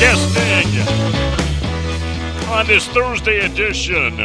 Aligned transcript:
Guesting 0.00 0.80
on 2.48 2.66
this 2.66 2.88
Thursday 2.88 3.40
edition 3.40 4.18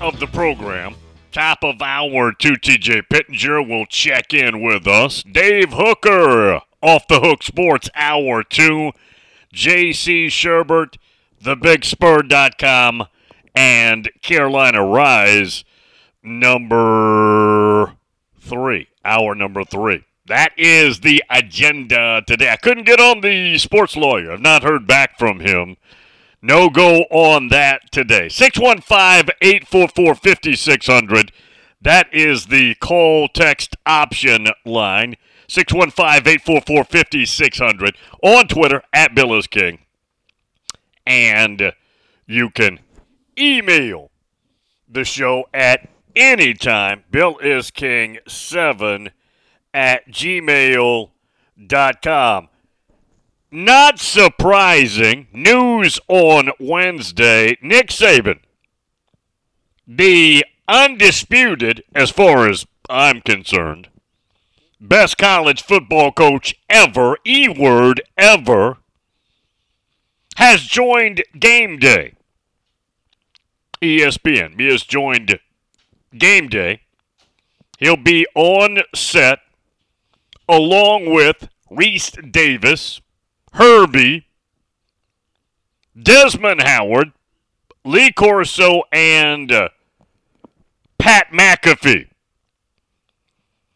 of 0.00 0.20
the 0.20 0.26
program. 0.26 0.94
Top 1.32 1.64
of 1.64 1.80
hour 1.80 2.30
two 2.32 2.52
TJ 2.52 3.08
Pittenger 3.08 3.62
will 3.62 3.86
check 3.86 4.34
in 4.34 4.62
with 4.62 4.86
us. 4.86 5.22
Dave 5.22 5.72
Hooker, 5.72 6.60
off 6.82 7.08
the 7.08 7.20
hook 7.20 7.42
sports 7.42 7.88
hour 7.94 8.42
two. 8.42 8.92
JC 9.54 10.30
Shepard, 10.30 10.98
thebigspur.com, 11.42 13.04
and 13.54 14.10
Carolina 14.20 14.84
Rise 14.84 15.64
number 16.22 17.94
three. 18.38 18.88
Hour 19.04 19.34
number 19.34 19.64
three. 19.64 20.04
That 20.32 20.54
is 20.56 21.00
the 21.00 21.22
agenda 21.28 22.22
today. 22.26 22.48
I 22.48 22.56
couldn't 22.56 22.86
get 22.86 22.98
on 22.98 23.20
the 23.20 23.58
sports 23.58 23.98
lawyer. 23.98 24.32
I've 24.32 24.40
not 24.40 24.62
heard 24.62 24.86
back 24.86 25.18
from 25.18 25.40
him. 25.40 25.76
No 26.40 26.70
go 26.70 27.00
on 27.10 27.48
that 27.48 27.92
today. 27.92 28.30
615 28.30 29.34
844 29.42 30.14
5600. 30.14 31.32
That 31.82 32.08
is 32.14 32.46
the 32.46 32.74
call 32.76 33.28
text 33.28 33.76
option 33.84 34.46
line. 34.64 35.16
615 35.48 36.26
844 36.26 36.84
5600. 36.84 37.94
On 38.22 38.48
Twitter, 38.48 38.82
at 38.94 39.14
Bill 39.14 39.36
is 39.36 39.46
King. 39.46 39.80
And 41.06 41.74
you 42.26 42.48
can 42.48 42.80
email 43.38 44.10
the 44.88 45.04
show 45.04 45.50
at 45.52 45.90
any 46.16 46.54
time. 46.54 47.04
Bill 47.10 47.36
is 47.36 47.70
King 47.70 48.16
7 48.26 49.10
at 49.74 50.08
gmail.com. 50.08 51.08
Not 53.50 53.98
surprising, 53.98 55.26
news 55.32 56.00
on 56.08 56.50
Wednesday. 56.58 57.58
Nick 57.60 57.88
Saban, 57.88 58.38
the 59.86 60.44
undisputed, 60.66 61.84
as 61.94 62.10
far 62.10 62.48
as 62.48 62.66
I'm 62.88 63.20
concerned, 63.20 63.88
best 64.80 65.18
college 65.18 65.62
football 65.62 66.12
coach 66.12 66.54
ever, 66.70 67.18
E 67.26 67.48
word 67.48 68.00
ever, 68.16 68.78
has 70.36 70.62
joined 70.62 71.22
Game 71.38 71.78
Day. 71.78 72.14
ESPN. 73.82 74.58
He 74.58 74.66
has 74.68 74.82
joined 74.84 75.38
Game 76.16 76.48
Day. 76.48 76.82
He'll 77.78 77.96
be 77.96 78.26
on 78.34 78.78
set 78.94 79.40
along 80.52 81.10
with 81.10 81.48
Rece 81.70 82.30
Davis, 82.30 83.00
Herbie, 83.54 84.26
Desmond 86.00 86.60
Howard, 86.62 87.12
Lee 87.84 88.12
Corso, 88.12 88.82
and 88.92 89.50
uh, 89.50 89.70
Pat 90.98 91.28
McAfee. 91.32 92.08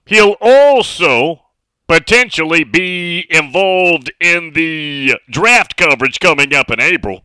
He'll 0.05 0.37
also 0.41 1.43
potentially 1.89 2.63
be 2.63 3.27
involved 3.31 4.13
in 4.21 4.53
the 4.53 5.15
draft 5.31 5.77
coverage 5.77 6.21
coming 6.21 6.55
up 6.55 6.71
in 6.71 6.79
April, 6.79 7.25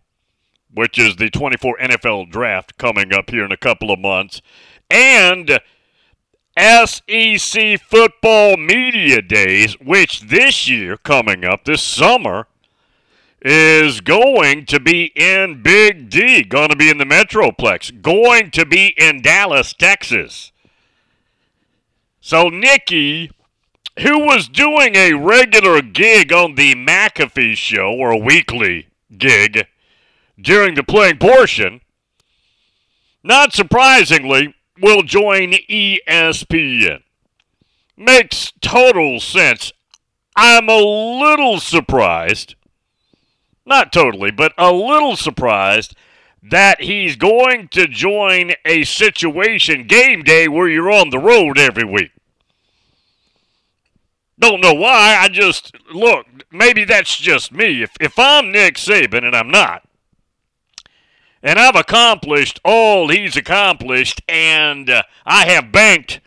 which 0.73 0.97
is 0.97 1.18
the 1.18 1.29
24 1.29 1.78
NFL 1.78 2.31
draft 2.31 2.78
coming 2.78 3.13
up 3.13 3.29
here 3.29 3.44
in 3.44 3.51
a 3.51 3.57
couple 3.57 3.91
of 3.91 4.00
months, 4.00 4.41
and 4.89 5.59
SEC 6.62 7.82
Football 7.82 8.56
Media 8.58 9.20
Days, 9.22 9.80
which 9.80 10.22
this 10.22 10.70
year, 10.70 10.96
coming 10.96 11.44
up 11.44 11.66
this 11.66 11.82
summer, 11.82 12.46
is 13.42 14.00
going 14.00 14.68
to 14.68 14.80
be 14.80 15.12
in 15.16 15.64
Big 15.64 16.12
D, 16.12 16.44
going 16.44 16.70
to 16.70 16.76
be 16.76 16.92
in 16.92 17.00
the 17.00 17.06
Metroplex, 17.06 18.04
going 18.04 18.52
to 18.52 18.66
be 18.68 18.94
in 18.96 19.24
Dallas, 19.24 19.74
Texas. 19.74 20.52
So, 22.20 22.50
Nikki, 22.50 23.32
who 24.00 24.20
was 24.20 24.48
doing 24.48 24.96
a 24.96 25.14
regular 25.14 25.82
gig 25.82 26.32
on 26.32 26.54
the 26.54 26.76
McAfee 26.76 27.58
show, 27.58 27.92
or 27.92 28.12
a 28.12 28.18
weekly 28.18 28.90
gig, 29.18 29.66
during 30.40 30.76
the 30.76 30.84
playing 30.84 31.18
portion, 31.18 31.82
not 33.24 33.52
surprisingly, 33.52 34.54
will 34.80 35.04
join 35.04 35.54
ESPN. 35.70 37.04
Makes 37.98 38.52
total 38.62 39.20
sense. 39.20 39.72
I'm 40.36 40.70
a 40.70 40.78
little 40.78 41.59
surprised, 41.59 42.56
not 43.66 43.92
totally, 43.92 44.31
but 44.31 44.54
a 44.57 44.72
little 44.72 45.16
surprised 45.16 45.95
that 46.44 46.81
he's 46.81 47.16
going 47.16 47.68
to 47.69 47.88
join 47.88 48.54
a 48.66 48.84
situation 48.84 49.86
game 49.86 50.24
day 50.24 50.48
where 50.48 50.68
you're 50.68 50.92
on 50.92 51.10
the 51.10 51.19
road 51.19 51.60
every 51.60 51.84
week. 51.84 52.12
Don't 54.40 54.62
know 54.62 54.74
why. 54.74 55.18
I 55.19 55.28
just 55.28 55.75
look. 55.94 56.25
Maybe 56.51 56.84
that's 56.84 57.16
just 57.16 57.51
me. 57.51 57.84
If 57.84 57.92
if 58.00 58.18
I'm 58.18 58.51
Nick 58.51 58.75
Saban 58.75 59.24
and 59.24 59.36
I'm 59.36 59.51
not, 59.51 59.84
and 61.44 61.58
I've 61.58 61.76
accomplished 61.76 62.60
all 62.64 63.10
he's 63.10 63.36
accomplished, 63.36 64.22
and 64.28 64.90
uh, 64.90 65.04
I 65.26 65.46
have 65.48 65.72
banked 65.72 66.22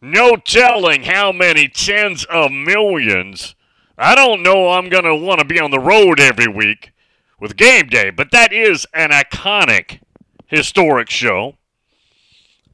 no 0.00 0.36
telling 0.36 1.02
how 1.02 1.32
many 1.32 1.68
tens 1.68 2.24
of 2.26 2.52
millions. 2.52 3.54
I 3.98 4.14
don't 4.14 4.42
know 4.42 4.70
I'm 4.70 4.88
going 4.88 5.04
to 5.04 5.14
want 5.14 5.40
to 5.40 5.46
be 5.46 5.58
on 5.58 5.70
the 5.70 5.80
road 5.80 6.20
every 6.20 6.48
week 6.48 6.92
with 7.40 7.56
game 7.56 7.88
day, 7.88 8.10
but 8.10 8.30
that 8.30 8.52
is 8.52 8.86
an 8.94 9.10
iconic, 9.10 10.00
historic 10.46 11.10
show. 11.10 11.56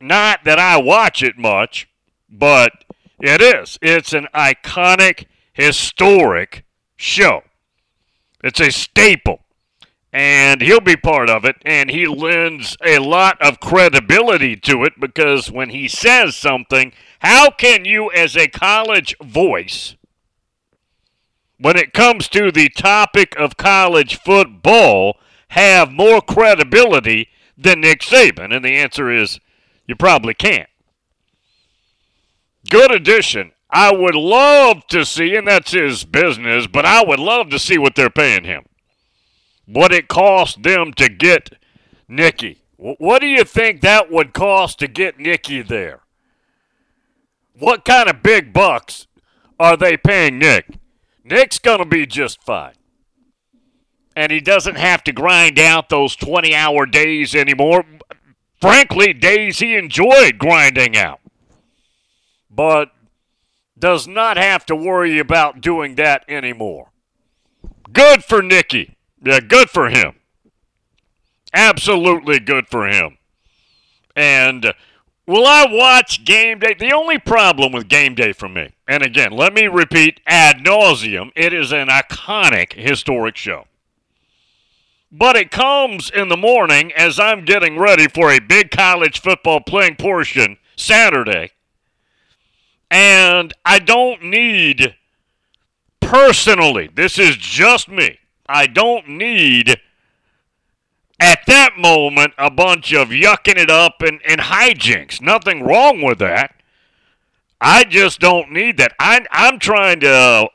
Not 0.00 0.44
that 0.44 0.58
I 0.58 0.78
watch 0.78 1.22
it 1.22 1.38
much, 1.38 1.88
but 2.28 2.84
it 3.20 3.40
is. 3.40 3.78
It's 3.80 4.12
an 4.12 4.26
iconic, 4.34 5.26
historic 5.52 6.64
show. 6.96 7.42
It's 8.42 8.60
a 8.60 8.72
staple. 8.72 9.41
And 10.12 10.60
he'll 10.60 10.80
be 10.80 10.96
part 10.96 11.30
of 11.30 11.46
it, 11.46 11.56
and 11.64 11.90
he 11.90 12.06
lends 12.06 12.76
a 12.84 12.98
lot 12.98 13.40
of 13.40 13.60
credibility 13.60 14.56
to 14.56 14.84
it 14.84 15.00
because 15.00 15.50
when 15.50 15.70
he 15.70 15.88
says 15.88 16.36
something, 16.36 16.92
how 17.20 17.48
can 17.50 17.86
you, 17.86 18.10
as 18.10 18.36
a 18.36 18.48
college 18.48 19.16
voice, 19.22 19.96
when 21.58 21.78
it 21.78 21.94
comes 21.94 22.28
to 22.28 22.52
the 22.52 22.68
topic 22.68 23.34
of 23.38 23.56
college 23.56 24.18
football, 24.18 25.16
have 25.48 25.90
more 25.90 26.20
credibility 26.20 27.28
than 27.56 27.80
Nick 27.80 28.00
Saban? 28.00 28.54
And 28.54 28.62
the 28.62 28.76
answer 28.76 29.10
is 29.10 29.40
you 29.86 29.96
probably 29.96 30.34
can't. 30.34 30.68
Good 32.68 32.90
addition. 32.90 33.52
I 33.70 33.94
would 33.94 34.14
love 34.14 34.86
to 34.88 35.06
see, 35.06 35.34
and 35.34 35.48
that's 35.48 35.72
his 35.72 36.04
business, 36.04 36.66
but 36.66 36.84
I 36.84 37.02
would 37.02 37.18
love 37.18 37.48
to 37.48 37.58
see 37.58 37.78
what 37.78 37.94
they're 37.94 38.10
paying 38.10 38.44
him. 38.44 38.64
What 39.72 39.90
it 39.90 40.06
cost 40.06 40.62
them 40.62 40.92
to 40.94 41.08
get 41.08 41.54
Nicky. 42.06 42.58
What 42.76 43.22
do 43.22 43.26
you 43.26 43.42
think 43.42 43.80
that 43.80 44.10
would 44.10 44.34
cost 44.34 44.78
to 44.80 44.86
get 44.86 45.18
Nicky 45.18 45.62
there? 45.62 46.00
What 47.58 47.86
kind 47.86 48.10
of 48.10 48.22
big 48.22 48.52
bucks 48.52 49.06
are 49.58 49.78
they 49.78 49.96
paying 49.96 50.38
Nick? 50.38 50.66
Nick's 51.24 51.58
going 51.58 51.78
to 51.78 51.86
be 51.86 52.04
just 52.04 52.42
fine. 52.42 52.74
And 54.14 54.30
he 54.30 54.40
doesn't 54.40 54.76
have 54.76 55.02
to 55.04 55.12
grind 55.12 55.58
out 55.58 55.88
those 55.88 56.16
20 56.16 56.54
hour 56.54 56.84
days 56.84 57.34
anymore. 57.34 57.86
Frankly, 58.60 59.14
days 59.14 59.60
he 59.60 59.74
enjoyed 59.74 60.36
grinding 60.38 60.98
out. 60.98 61.20
But 62.50 62.90
does 63.78 64.06
not 64.06 64.36
have 64.36 64.66
to 64.66 64.76
worry 64.76 65.18
about 65.18 65.62
doing 65.62 65.94
that 65.94 66.26
anymore. 66.28 66.90
Good 67.90 68.22
for 68.22 68.42
Nicky. 68.42 68.96
Yeah, 69.22 69.40
good 69.40 69.70
for 69.70 69.88
him. 69.88 70.14
Absolutely 71.54 72.40
good 72.40 72.68
for 72.68 72.88
him. 72.88 73.18
And 74.16 74.72
will 75.26 75.46
I 75.46 75.66
watch 75.70 76.24
game 76.24 76.58
day? 76.58 76.74
The 76.74 76.92
only 76.92 77.18
problem 77.18 77.72
with 77.72 77.88
game 77.88 78.14
day 78.14 78.32
for 78.32 78.48
me, 78.48 78.70
and 78.88 79.02
again, 79.02 79.32
let 79.32 79.54
me 79.54 79.66
repeat 79.66 80.20
ad 80.26 80.56
nauseum, 80.58 81.30
it 81.36 81.52
is 81.52 81.72
an 81.72 81.88
iconic 81.88 82.72
historic 82.72 83.36
show. 83.36 83.66
But 85.10 85.36
it 85.36 85.50
comes 85.50 86.10
in 86.10 86.28
the 86.28 86.36
morning 86.36 86.90
as 86.92 87.20
I'm 87.20 87.44
getting 87.44 87.78
ready 87.78 88.08
for 88.08 88.30
a 88.30 88.38
big 88.38 88.70
college 88.70 89.20
football 89.20 89.60
playing 89.60 89.96
portion 89.96 90.56
Saturday 90.74 91.50
and 92.92 93.54
I 93.64 93.78
don't 93.78 94.22
need, 94.22 94.94
personally, 96.00 96.90
this 96.94 97.18
is 97.18 97.38
just 97.38 97.88
me, 97.88 98.18
I 98.46 98.66
don't 98.66 99.08
need 99.08 99.80
at 101.20 101.40
that 101.46 101.78
moment 101.78 102.34
a 102.36 102.50
bunch 102.50 102.92
of 102.92 103.08
yucking 103.08 103.56
it 103.56 103.70
up 103.70 104.02
and, 104.02 104.20
and 104.26 104.40
hijinks. 104.40 105.20
Nothing 105.20 105.62
wrong 105.62 106.02
with 106.02 106.18
that. 106.18 106.54
I 107.60 107.84
just 107.84 108.18
don't 108.18 108.50
need 108.50 108.76
that. 108.78 108.92
I, 108.98 109.24
I'm 109.30 109.60
trying 109.60 110.00
to 110.00 110.48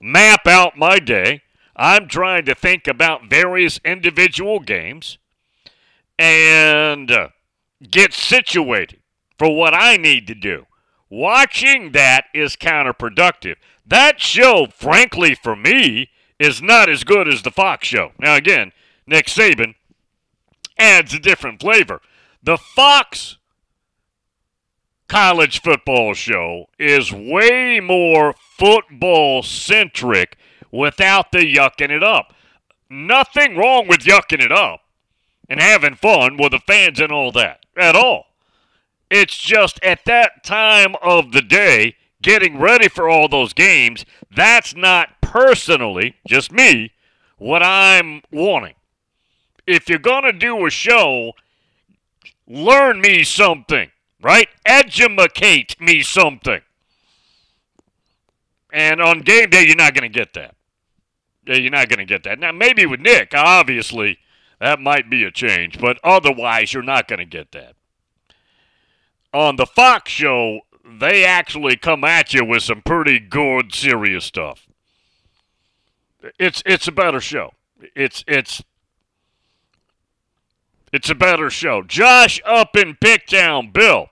map 0.00 0.46
out 0.46 0.76
my 0.76 0.98
day. 0.98 1.42
I'm 1.76 2.08
trying 2.08 2.44
to 2.46 2.54
think 2.54 2.88
about 2.88 3.30
various 3.30 3.78
individual 3.84 4.58
games 4.58 5.18
and 6.18 7.10
uh, 7.10 7.28
get 7.88 8.12
situated 8.12 9.00
for 9.38 9.54
what 9.54 9.74
I 9.74 9.96
need 9.96 10.26
to 10.26 10.34
do. 10.34 10.66
Watching 11.08 11.92
that 11.92 12.24
is 12.34 12.56
counterproductive. 12.56 13.56
That 13.86 14.20
show, 14.20 14.66
frankly, 14.74 15.36
for 15.36 15.54
me, 15.54 16.10
is 16.38 16.62
not 16.62 16.88
as 16.88 17.04
good 17.04 17.28
as 17.28 17.42
the 17.42 17.50
Fox 17.50 17.88
show. 17.88 18.12
Now, 18.18 18.34
again, 18.34 18.72
Nick 19.06 19.26
Saban 19.26 19.74
adds 20.78 21.14
a 21.14 21.18
different 21.18 21.60
flavor. 21.60 22.00
The 22.42 22.58
Fox 22.58 23.38
college 25.08 25.62
football 25.62 26.14
show 26.14 26.66
is 26.78 27.12
way 27.12 27.80
more 27.80 28.34
football 28.58 29.42
centric 29.42 30.36
without 30.70 31.32
the 31.32 31.38
yucking 31.38 31.90
it 31.90 32.02
up. 32.02 32.34
Nothing 32.90 33.56
wrong 33.56 33.88
with 33.88 34.00
yucking 34.00 34.42
it 34.42 34.52
up 34.52 34.80
and 35.48 35.60
having 35.60 35.94
fun 35.94 36.36
with 36.36 36.52
the 36.52 36.60
fans 36.60 37.00
and 37.00 37.12
all 37.12 37.32
that 37.32 37.64
at 37.76 37.96
all. 37.96 38.26
It's 39.10 39.38
just 39.38 39.78
at 39.82 40.04
that 40.06 40.42
time 40.44 40.94
of 41.02 41.32
the 41.32 41.42
day, 41.42 41.95
getting 42.22 42.58
ready 42.58 42.88
for 42.88 43.08
all 43.08 43.28
those 43.28 43.52
games, 43.52 44.04
that's 44.34 44.74
not 44.74 45.20
personally, 45.20 46.16
just 46.26 46.52
me, 46.52 46.92
what 47.38 47.62
I'm 47.62 48.22
wanting. 48.30 48.74
If 49.66 49.88
you're 49.88 49.98
going 49.98 50.24
to 50.24 50.32
do 50.32 50.64
a 50.66 50.70
show, 50.70 51.32
learn 52.46 53.00
me 53.00 53.24
something, 53.24 53.90
right? 54.22 54.48
Educate 54.64 55.80
me 55.80 56.02
something. 56.02 56.60
And 58.72 59.00
on 59.00 59.20
game 59.20 59.50
day, 59.50 59.64
you're 59.66 59.76
not 59.76 59.94
going 59.94 60.10
to 60.10 60.18
get 60.18 60.34
that. 60.34 60.54
You're 61.46 61.70
not 61.70 61.88
going 61.88 61.98
to 61.98 62.04
get 62.04 62.24
that. 62.24 62.38
Now, 62.38 62.52
maybe 62.52 62.86
with 62.86 63.00
Nick, 63.00 63.32
obviously, 63.34 64.18
that 64.60 64.80
might 64.80 65.08
be 65.08 65.24
a 65.24 65.30
change, 65.30 65.78
but 65.78 65.98
otherwise, 66.02 66.72
you're 66.72 66.82
not 66.82 67.08
going 67.08 67.18
to 67.18 67.24
get 67.24 67.52
that 67.52 67.76
on 69.36 69.56
the 69.56 69.66
Fox 69.66 70.10
show, 70.10 70.60
they 70.86 71.24
actually 71.24 71.76
come 71.76 72.04
at 72.04 72.32
you 72.32 72.44
with 72.44 72.62
some 72.62 72.82
pretty 72.82 73.18
good, 73.18 73.74
serious 73.74 74.24
stuff. 74.24 74.66
It's 76.38 76.62
it's 76.66 76.88
a 76.88 76.92
better 76.92 77.20
show. 77.20 77.52
It's 77.94 78.24
it's 78.26 78.62
it's 80.92 81.10
a 81.10 81.14
better 81.14 81.50
show. 81.50 81.82
Josh 81.82 82.40
up 82.44 82.76
in 82.76 82.94
Picktown, 82.94 83.72
Bill. 83.72 84.08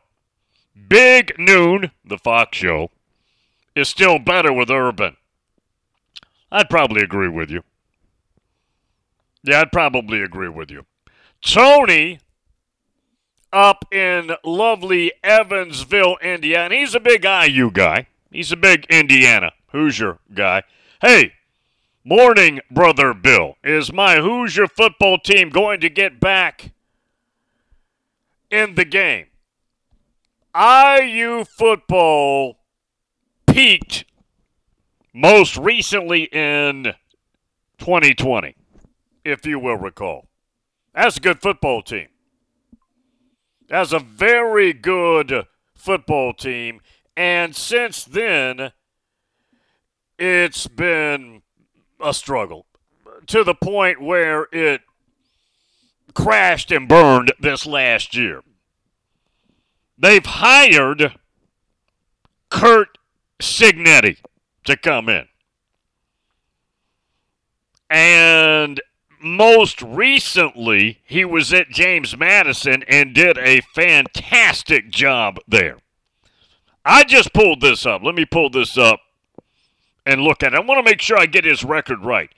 Big 0.88 1.34
Noon, 1.38 1.92
the 2.04 2.18
Fox 2.18 2.58
show, 2.58 2.90
is 3.74 3.88
still 3.88 4.18
better 4.18 4.52
with 4.52 4.70
Urban. 4.70 5.16
I'd 6.50 6.68
probably 6.68 7.02
agree 7.02 7.28
with 7.28 7.50
you. 7.50 7.62
Yeah, 9.42 9.60
I'd 9.60 9.72
probably 9.72 10.22
agree 10.22 10.48
with 10.48 10.70
you. 10.70 10.84
Tony 11.40 12.18
up 13.54 13.84
in 13.92 14.32
lovely 14.44 15.12
Evansville, 15.22 16.16
Indiana. 16.20 16.74
He's 16.74 16.94
a 16.94 17.00
big 17.00 17.24
IU 17.24 17.70
guy. 17.70 18.08
He's 18.30 18.50
a 18.50 18.56
big 18.56 18.84
Indiana 18.90 19.52
Hoosier 19.68 20.18
guy. 20.34 20.64
Hey, 21.00 21.34
morning, 22.04 22.60
brother 22.68 23.14
Bill. 23.14 23.54
Is 23.62 23.93
my 23.93 24.17
Hoosier 24.17 24.67
football 24.67 25.19
team 25.19 25.50
going 25.50 25.81
to 25.81 25.88
get 25.88 26.19
back 26.19 26.72
in 28.50 28.74
the 28.74 28.84
game? 28.84 29.26
IU 30.55 31.44
football 31.44 32.58
peaked 33.46 34.05
most 35.12 35.56
recently 35.56 36.24
in 36.24 36.94
2020, 37.79 38.56
if 39.24 39.46
you 39.46 39.60
will 39.60 39.76
recall. 39.76 40.26
That's 40.93 41.19
a 41.19 41.20
good 41.20 41.40
football 41.40 41.82
team 41.82 42.08
as 43.70 43.92
a 43.92 43.98
very 43.98 44.72
good 44.72 45.46
football 45.74 46.32
team. 46.32 46.80
And 47.16 47.54
since 47.54 48.04
then, 48.04 48.72
it's 50.18 50.66
been 50.66 51.42
a 52.00 52.14
struggle 52.14 52.66
to 53.26 53.44
the 53.44 53.54
point 53.54 54.00
where 54.00 54.48
it 54.52 54.82
crashed 56.14 56.70
and 56.70 56.88
burned 56.88 57.32
this 57.40 57.66
last 57.66 58.16
year. 58.16 58.42
They've 59.98 60.24
hired 60.24 61.14
Curt 62.50 62.98
Cignetti 63.40 64.18
to 64.64 64.76
come 64.76 65.08
in. 65.08 65.26
And 67.90 68.80
most 69.24 69.82
recently, 69.82 71.00
he 71.04 71.24
was 71.24 71.52
at 71.52 71.70
James 71.70 72.16
Madison 72.16 72.84
and 72.86 73.14
did 73.14 73.38
a 73.38 73.62
fantastic 73.74 74.90
job 74.90 75.38
there. 75.48 75.78
I 76.84 77.04
just 77.04 77.32
pulled 77.32 77.60
this 77.60 77.86
up. 77.86 78.02
Let 78.02 78.14
me 78.14 78.24
pull 78.24 78.50
this 78.50 78.76
up 78.76 79.00
and 80.04 80.20
look 80.20 80.43
at 80.43 80.52
it. 80.52 80.56
I 80.56 80.60
want 80.60 80.84
to 80.84 80.90
make 80.90 81.00
sure 81.00 81.19
I 81.19 81.26
get 81.26 81.44
his 81.44 81.64
record 81.64 82.04
right. 82.04 82.31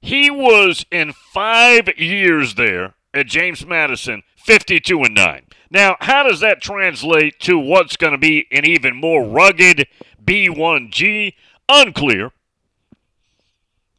He 0.00 0.30
was 0.30 0.84
in 0.90 1.12
five 1.12 1.88
years 1.96 2.54
there 2.54 2.94
at 3.14 3.26
James 3.26 3.66
Madison, 3.66 4.22
52 4.36 5.02
and 5.02 5.14
9. 5.14 5.42
Now, 5.70 5.96
how 6.00 6.22
does 6.22 6.40
that 6.40 6.62
translate 6.62 7.38
to 7.40 7.58
what's 7.58 7.96
going 7.96 8.12
to 8.12 8.18
be 8.18 8.46
an 8.50 8.64
even 8.64 8.96
more 8.96 9.24
rugged 9.24 9.86
B1G? 10.24 11.34
Unclear. 11.68 12.32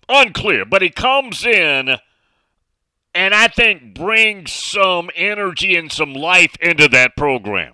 Unclear. 0.07 0.65
But 0.65 0.81
he 0.81 0.89
comes 0.89 1.45
in 1.45 1.97
and 3.19 3.35
I 3.35 3.49
think 3.49 3.93
brings 3.93 4.49
some 4.53 5.09
energy 5.13 5.75
and 5.75 5.91
some 5.91 6.13
life 6.13 6.55
into 6.61 6.87
that 6.87 7.17
program. 7.17 7.73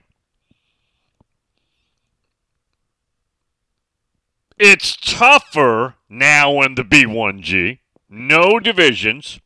It's 4.57 4.97
tougher 4.97 5.97
now 6.09 6.61
in 6.61 6.73
the 6.73 6.81
B1G, 6.81 7.77
no 8.09 8.59
divisions, 8.59 9.39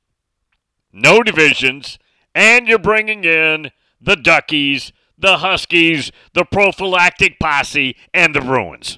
no 0.93 1.21
divisions, 1.21 1.99
and 2.33 2.65
you're 2.65 2.79
bringing 2.79 3.25
in 3.25 3.71
the 3.99 4.15
Duckies, 4.15 4.93
the 5.17 5.39
Huskies, 5.39 6.13
the 6.33 6.45
prophylactic 6.45 7.41
posse, 7.41 7.97
and 8.13 8.33
the 8.33 8.39
Bruins. 8.39 8.97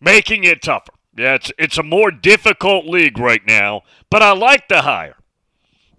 Making 0.00 0.44
it 0.44 0.62
tougher. 0.62 0.95
Yeah, 1.16 1.34
it's, 1.34 1.50
it's 1.58 1.78
a 1.78 1.82
more 1.82 2.10
difficult 2.10 2.86
league 2.86 3.18
right 3.18 3.44
now, 3.46 3.82
but 4.10 4.22
I 4.22 4.32
like 4.32 4.68
the 4.68 4.82
hire. 4.82 5.16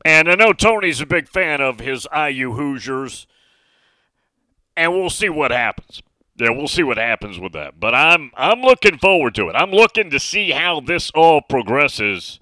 And 0.06 0.30
I 0.30 0.36
know 0.36 0.54
Tony's 0.54 1.02
a 1.02 1.06
big 1.06 1.28
fan 1.28 1.60
of 1.60 1.80
his 1.80 2.08
IU 2.16 2.54
Hoosiers, 2.54 3.26
and 4.76 4.94
we'll 4.94 5.10
see 5.10 5.28
what 5.30 5.52
happens. 5.52 6.02
Yeah, 6.38 6.52
we'll 6.52 6.68
see 6.68 6.84
what 6.84 6.98
happens 6.98 7.40
with 7.40 7.54
that. 7.54 7.80
But 7.80 7.96
I'm 7.96 8.32
I'm 8.38 8.62
looking 8.62 9.00
forward 9.00 9.34
to 9.36 9.50
it. 9.50 9.56
I'm 9.56 9.72
looking 9.72 10.12
to 10.12 10.20
see 10.20 10.52
how 10.52 10.80
this 10.80 11.10
all 11.16 11.42
progresses 11.42 12.40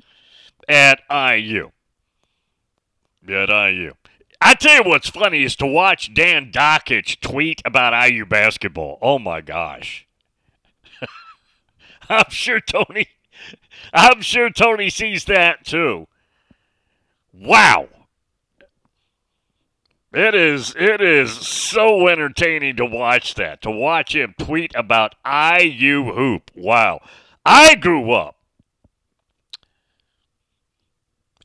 at 0.68 1.00
IU. 1.10 1.72
At 3.28 3.50
IU. 3.50 3.94
I 4.42 4.54
tell 4.54 4.84
you 4.84 4.90
what's 4.90 5.10
funny 5.10 5.44
is 5.44 5.56
to 5.56 5.66
watch 5.66 6.14
Dan 6.14 6.52
Dakich 6.52 7.22
tweet 7.22 7.62
about 7.64 8.10
IU 8.10 8.26
basketball. 8.26 9.00
Oh 9.02 9.18
my 9.18 9.40
gosh. 9.40 10.05
I'm 12.10 12.30
sure 12.30 12.60
Tony 12.60 13.08
I'm 13.94 14.22
sure 14.22 14.50
Tony 14.50 14.90
sees 14.90 15.26
that 15.26 15.66
too. 15.66 16.08
Wow. 17.34 17.90
It 20.14 20.34
is 20.34 20.74
it 20.80 21.02
is 21.02 21.32
so 21.32 22.08
entertaining 22.08 22.78
to 22.78 22.86
watch 22.86 23.36
that. 23.36 23.62
To 23.64 23.72
watch 23.72 24.16
him 24.16 24.34
tweet 24.38 24.72
about 24.76 25.16
IU 25.26 26.14
hoop. 26.14 26.52
Wow. 26.56 27.02
I 27.46 27.76
grew 27.76 28.12
up 28.12 28.38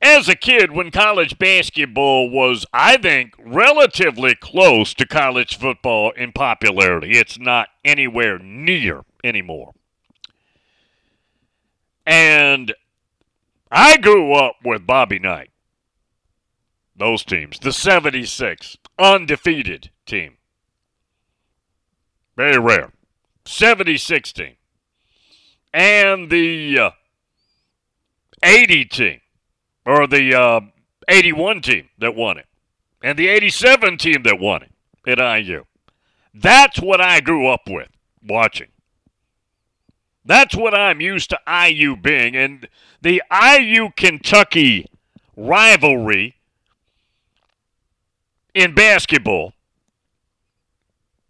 as 0.00 0.28
a 0.28 0.36
kid 0.36 0.72
when 0.72 0.90
college 0.90 1.36
basketball 1.38 2.30
was 2.30 2.64
I 2.72 2.96
think 2.96 3.34
relatively 3.38 4.34
close 4.34 4.94
to 4.94 5.06
college 5.06 5.58
football 5.58 6.12
in 6.12 6.32
popularity. 6.32 7.18
It's 7.18 7.38
not 7.38 7.68
anywhere 7.84 8.38
near 8.38 9.02
anymore. 9.24 9.74
And 12.10 12.74
I 13.70 13.96
grew 13.98 14.32
up 14.32 14.56
with 14.64 14.84
Bobby 14.84 15.20
Knight 15.20 15.50
those 16.96 17.24
teams. 17.24 17.60
The 17.60 17.72
76, 17.72 18.76
undefeated 18.98 19.90
team. 20.06 20.36
Very 22.36 22.58
rare. 22.58 22.92
76 23.44 24.32
team. 24.32 24.56
And 25.72 26.30
the 26.30 26.80
uh, 26.80 26.90
80 28.42 28.84
team, 28.86 29.20
or 29.86 30.08
the 30.08 30.34
uh, 30.34 30.60
81 31.06 31.60
team 31.62 31.90
that 31.98 32.16
won 32.16 32.38
it, 32.38 32.46
and 33.04 33.16
the 33.16 33.28
87 33.28 33.98
team 33.98 34.24
that 34.24 34.40
won 34.40 34.64
it 35.06 35.20
at 35.20 35.38
IU. 35.38 35.64
That's 36.34 36.80
what 36.80 37.00
I 37.00 37.20
grew 37.20 37.46
up 37.46 37.62
with 37.68 37.88
watching. 38.20 38.72
That's 40.24 40.54
what 40.54 40.74
I'm 40.74 41.00
used 41.00 41.30
to 41.30 41.40
IU 41.48 41.96
being. 41.96 42.36
And 42.36 42.68
the 43.00 43.22
IU 43.32 43.90
Kentucky 43.96 44.86
rivalry 45.36 46.36
in 48.54 48.74
basketball 48.74 49.54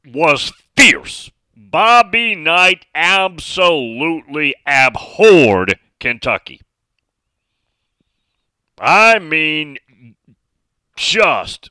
was 0.04 0.52
fierce. 0.76 1.30
Bobby 1.56 2.34
Knight 2.34 2.86
absolutely 2.94 4.54
abhorred 4.66 5.78
Kentucky. 6.00 6.60
I 8.80 9.18
mean, 9.18 9.78
just 10.96 11.70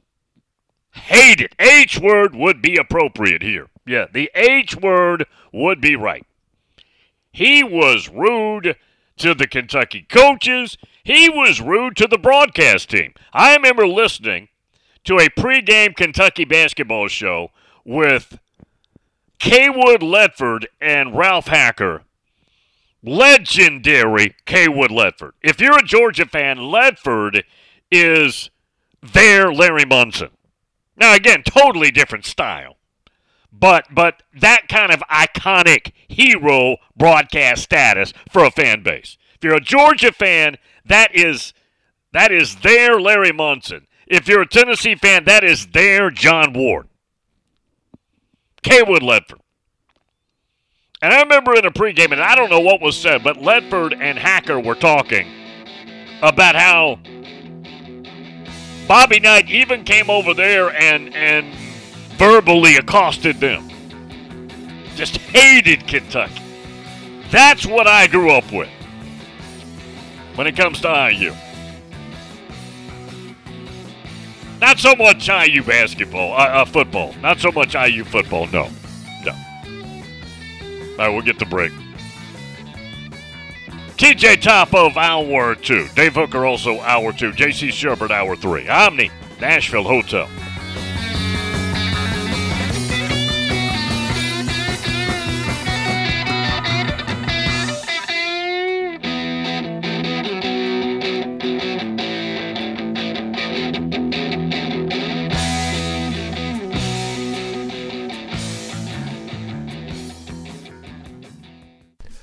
hate 0.92 1.42
it. 1.42 1.56
H 1.60 2.00
word 2.00 2.36
would 2.36 2.62
be 2.62 2.78
appropriate 2.78 3.42
here. 3.42 3.68
Yeah, 3.86 4.06
the 4.12 4.30
H 4.36 4.76
word 4.76 5.26
would 5.52 5.82
be 5.82 5.96
right. 5.96 6.26
He 7.32 7.64
was 7.64 8.10
rude 8.10 8.76
to 9.18 9.34
the 9.34 9.48
Kentucky 9.48 10.06
coaches. 10.10 10.78
He 11.04 11.30
was 11.30 11.62
rude 11.62 11.96
to 11.98 12.08
the 12.08 12.18
broadcast 12.18 12.90
team. 12.90 13.14
I 13.34 13.56
remember 13.56 13.88
listening 13.88 14.48
to 15.06 15.18
a 15.18 15.30
pregame 15.30 15.96
Kentucky 15.96 16.46
basketball 16.46 17.08
show 17.08 17.52
with 17.86 18.40
Cawood 19.40 20.02
Ledford 20.02 20.66
and 20.82 21.18
Ralph 21.18 21.48
Hacker. 21.48 22.04
Legendary 23.02 24.36
Cawood 24.46 24.90
Ledford. 24.90 25.32
If 25.42 25.62
you're 25.62 25.78
a 25.78 25.84
Georgia 25.84 26.26
fan, 26.26 26.58
Ledford 26.58 27.44
is 27.90 28.50
their 29.02 29.54
Larry 29.54 29.86
Munson. 29.86 30.32
Now 30.98 31.14
again, 31.16 31.44
totally 31.44 31.92
different 31.92 32.26
style. 32.26 32.76
But 33.51 33.86
but 33.91 34.24
that 34.34 34.68
kind 34.70 34.91
of 34.91 35.01
iconic 35.12 35.91
hero 36.08 36.77
broadcast 36.96 37.63
status 37.63 38.13
for 38.29 38.44
a 38.44 38.51
fan 38.51 38.84
base. 38.84 39.18
If 39.36 39.44
you're 39.44 39.56
a 39.56 39.62
Georgia 39.62 40.12
fan, 40.12 40.58
that 40.86 41.15
is 41.15 41.53
that 42.13 42.32
is 42.32 42.58
their 42.58 43.00
Larry 43.00 43.32
Munson. 43.32 43.88
If 44.08 44.27
you're 44.27 44.41
a 44.41 44.48
Tennessee 44.48 44.96
fan, 44.96 45.25
that 45.25 45.44
is 45.44 45.68
their 45.68 46.10
John 46.10 46.53
Ward. 46.53 46.88
Cawood 48.63 49.01
Ledford. 49.01 49.39
And 51.01 51.13
I 51.13 51.22
remember 51.22 51.56
in 51.56 51.65
a 51.65 51.72
pregame, 51.72 52.12
and 52.12 52.22
I 52.22 52.36
don't 52.36 52.50
know 52.50 52.60
what 52.60 52.82
was 52.82 52.98
said, 52.98 53.24
but 53.24 53.38
Ledford 53.38 53.96
and 53.98 54.20
Hacker 54.20 54.60
were 54.60 54.75
talking 54.75 55.27
about 56.22 56.56
how 56.56 57.00
Bobby 58.88 59.20
Knight 59.20 59.50
even 59.50 59.86
came 59.86 60.10
over 60.10 60.34
there 60.34 60.70
and 60.72 61.15
and 61.15 61.56
verbally 62.20 62.76
accosted 62.76 63.40
them. 63.40 63.68
Just 64.96 65.18
hated 65.18 65.88
Kentucky. 65.88 66.44
That's 67.32 67.66
what 67.66 67.88
I 67.88 68.08
grew 68.08 68.32
up 68.32 68.52
with 68.52 68.70
when 70.36 70.46
it 70.46 70.58
comes 70.58 70.82
to 70.82 71.12
IU. 71.14 71.34
Not 74.60 74.78
so 74.78 74.94
much 74.96 75.30
IU 75.30 75.64
basketball, 75.64 76.34
uh, 76.34 76.48
uh, 76.48 76.66
football. 76.66 77.14
Not 77.22 77.40
so 77.40 77.52
much 77.52 77.76
IU 77.76 78.04
football. 78.04 78.46
No, 78.48 78.70
no. 79.24 79.32
All 79.32 80.98
right, 80.98 81.10
we'll 81.10 81.22
get 81.22 81.40
the 81.40 81.46
break. 81.46 81.72
TJ 83.96 84.42
top 84.42 84.74
of 84.74 84.98
hour 84.98 85.56
two. 85.56 85.88
Dave 85.96 86.16
Hooker 86.16 86.46
also 86.46 86.82
hour 86.82 87.14
two. 87.14 87.32
JC 87.32 87.72
Shepard 87.72 88.12
hour 88.12 88.36
three. 88.36 88.68
Omni 88.68 89.10
Nashville 89.40 89.84
Hotel. 89.84 90.28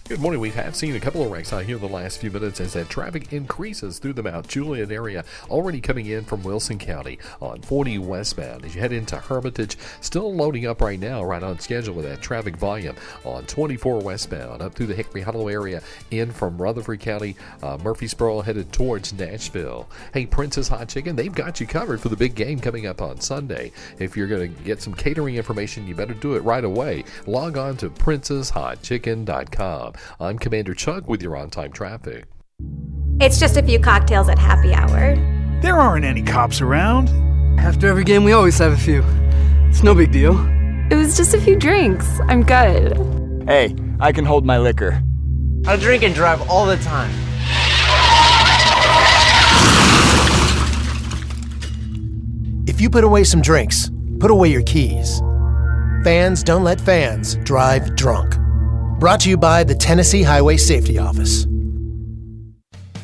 Good 0.09 0.21
morning. 0.21 0.39
We 0.39 0.51
have 0.51 0.77
seen 0.77 0.95
a 0.95 1.01
couple 1.01 1.25
of 1.25 1.33
wrecks 1.33 1.53
out 1.53 1.65
here 1.65 1.79
the 1.79 1.89
last 1.89 2.21
few 2.21 2.31
minutes 2.31 2.61
as 2.61 2.75
that 2.75 2.89
traffic 2.89 3.33
increases 3.33 3.99
through 3.99 4.13
the 4.13 4.23
Mount 4.23 4.47
Juliet 4.47 4.93
area, 4.93 5.25
already 5.51 5.81
coming 5.81 6.07
in 6.07 6.25
from 6.25 6.45
Wilson 6.45 6.79
County 6.79 7.19
on 7.43 7.61
40 7.63 7.99
westbound. 7.99 8.65
As 8.65 8.73
you 8.73 8.81
head 8.81 8.93
into 8.93 9.17
Hermitage, 9.17 9.77
still 10.01 10.33
loading 10.33 10.65
up 10.65 10.81
right 10.81 11.01
now, 11.01 11.25
right 11.25 11.43
on 11.43 11.59
schedule 11.59 11.97
with 11.97 12.05
that 12.05 12.23
traffic 12.23 12.57
volume 12.57 12.95
on 13.25 13.47
24 13.47 13.99
westbound, 13.99 14.63
up 14.63 14.75
through 14.75 14.87
the 14.87 14.95
Hickory 14.95 15.23
Hollow 15.23 15.49
area, 15.49 15.83
in 16.13 16.31
from 16.31 16.57
Rutherford 16.57 17.01
County, 17.01 17.35
uh, 17.65 17.77
Murfreesboro, 17.83 18.43
headed 18.43 18.73
towards 18.73 19.13
Nashville. 19.13 19.89
Hey, 20.15 20.25
Princess 20.25 20.69
Hot 20.69 20.89
Chicken, 20.89 21.17
they've 21.17 21.35
got 21.35 21.59
you 21.59 21.67
covered 21.67 22.01
for 22.01 22.11
the 22.11 22.17
big 22.17 22.37
game 22.37 22.61
coming 22.61 22.87
up 22.87 23.03
on 23.03 23.21
Sunday. 23.21 23.73
If 23.99 24.17
you're 24.17 24.29
going 24.29 24.55
to 24.55 24.63
get 24.63 24.81
some 24.81 24.95
catering 24.95 25.35
information, 25.35 25.89
you 25.89 25.97
better 25.97 26.15
do 26.15 26.37
it 26.37 26.45
right 26.45 26.65
away. 26.65 27.03
Log 27.27 27.59
on 27.59 27.77
to 27.79 27.91
princesshotchicken.com. 27.91 29.95
I'm 30.21 30.38
Commander 30.38 30.75
Chuck 30.75 31.09
with 31.09 31.23
your 31.23 31.37
on 31.37 31.50
time 31.50 31.73
traffic. 31.73 32.25
It's 33.21 33.38
just 33.41 33.57
a 33.57 33.62
few 33.62 33.79
cocktails 33.79 34.29
at 34.29 34.38
happy 34.38 34.75
hour. 34.75 35.17
There 35.62 35.79
aren't 35.79 36.05
any 36.05 36.23
cops 36.23 36.61
around. 36.61 37.09
After 37.59 37.88
every 37.88 38.05
game, 38.05 38.25
we 38.25 38.33
always 38.33 38.59
have 38.59 38.73
a 38.73 38.76
few. 38.76 39.03
It's 39.69 39.83
no 39.83 39.95
big 39.95 40.12
deal. 40.12 40.38
It 40.91 40.95
was 40.95 41.17
just 41.17 41.35
a 41.35 41.41
few 41.41 41.57
drinks. 41.57 42.07
I'm 42.29 42.43
good. 42.43 43.45
Hey, 43.49 43.75
I 43.99 44.12
can 44.12 44.25
hold 44.25 44.45
my 44.45 44.59
liquor. 44.59 45.03
I 45.67 45.76
drink 45.76 46.03
and 46.03 46.15
drive 46.15 46.49
all 46.50 46.67
the 46.67 46.76
time. 46.76 47.11
If 52.69 52.81
you 52.81 52.91
put 52.91 53.05
away 53.05 53.25
some 53.25 53.41
drinks, 53.41 53.91
put 54.21 54.31
away 54.31 54.49
your 54.49 54.62
keys. 54.62 55.21
Fans 56.05 56.43
don't 56.43 56.62
let 56.62 56.81
fans 56.81 57.37
drive 57.37 57.97
drunk. 57.97 58.35
Brought 58.99 59.21
to 59.21 59.29
you 59.29 59.37
by 59.37 59.62
the 59.62 59.75
Tennessee 59.75 60.23
Highway 60.23 60.57
Safety 60.57 60.99
Office. 60.99 61.47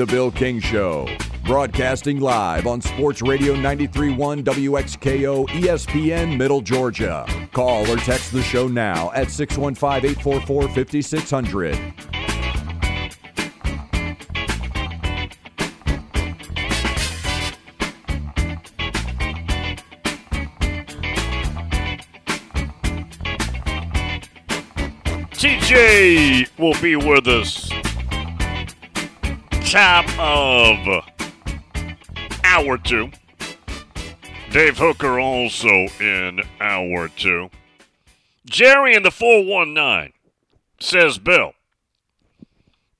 The 0.00 0.06
Bill 0.06 0.30
King 0.30 0.60
Show, 0.60 1.06
broadcasting 1.44 2.20
live 2.20 2.66
on 2.66 2.80
Sports 2.80 3.20
Radio 3.20 3.52
931 3.52 4.42
WXKO 4.44 5.46
ESPN 5.48 6.38
Middle 6.38 6.62
Georgia. 6.62 7.26
Call 7.52 7.86
or 7.86 7.98
text 7.98 8.32
the 8.32 8.42
show 8.42 8.66
now 8.66 9.12
at 9.12 9.30
615 9.30 10.10
844 10.10 10.68
5600. 10.70 11.76
TJ 25.32 26.58
will 26.58 26.80
be 26.80 26.96
with 26.96 27.28
us 27.28 27.79
top 29.70 30.04
of 30.18 31.04
hour 32.42 32.76
two. 32.76 33.08
Dave 34.50 34.76
Hooker 34.78 35.20
also 35.20 35.86
in 36.00 36.40
hour 36.60 37.06
two. 37.06 37.50
Jerry 38.44 38.96
in 38.96 39.04
the 39.04 39.12
419 39.12 40.12
says, 40.80 41.20
Bill, 41.20 41.52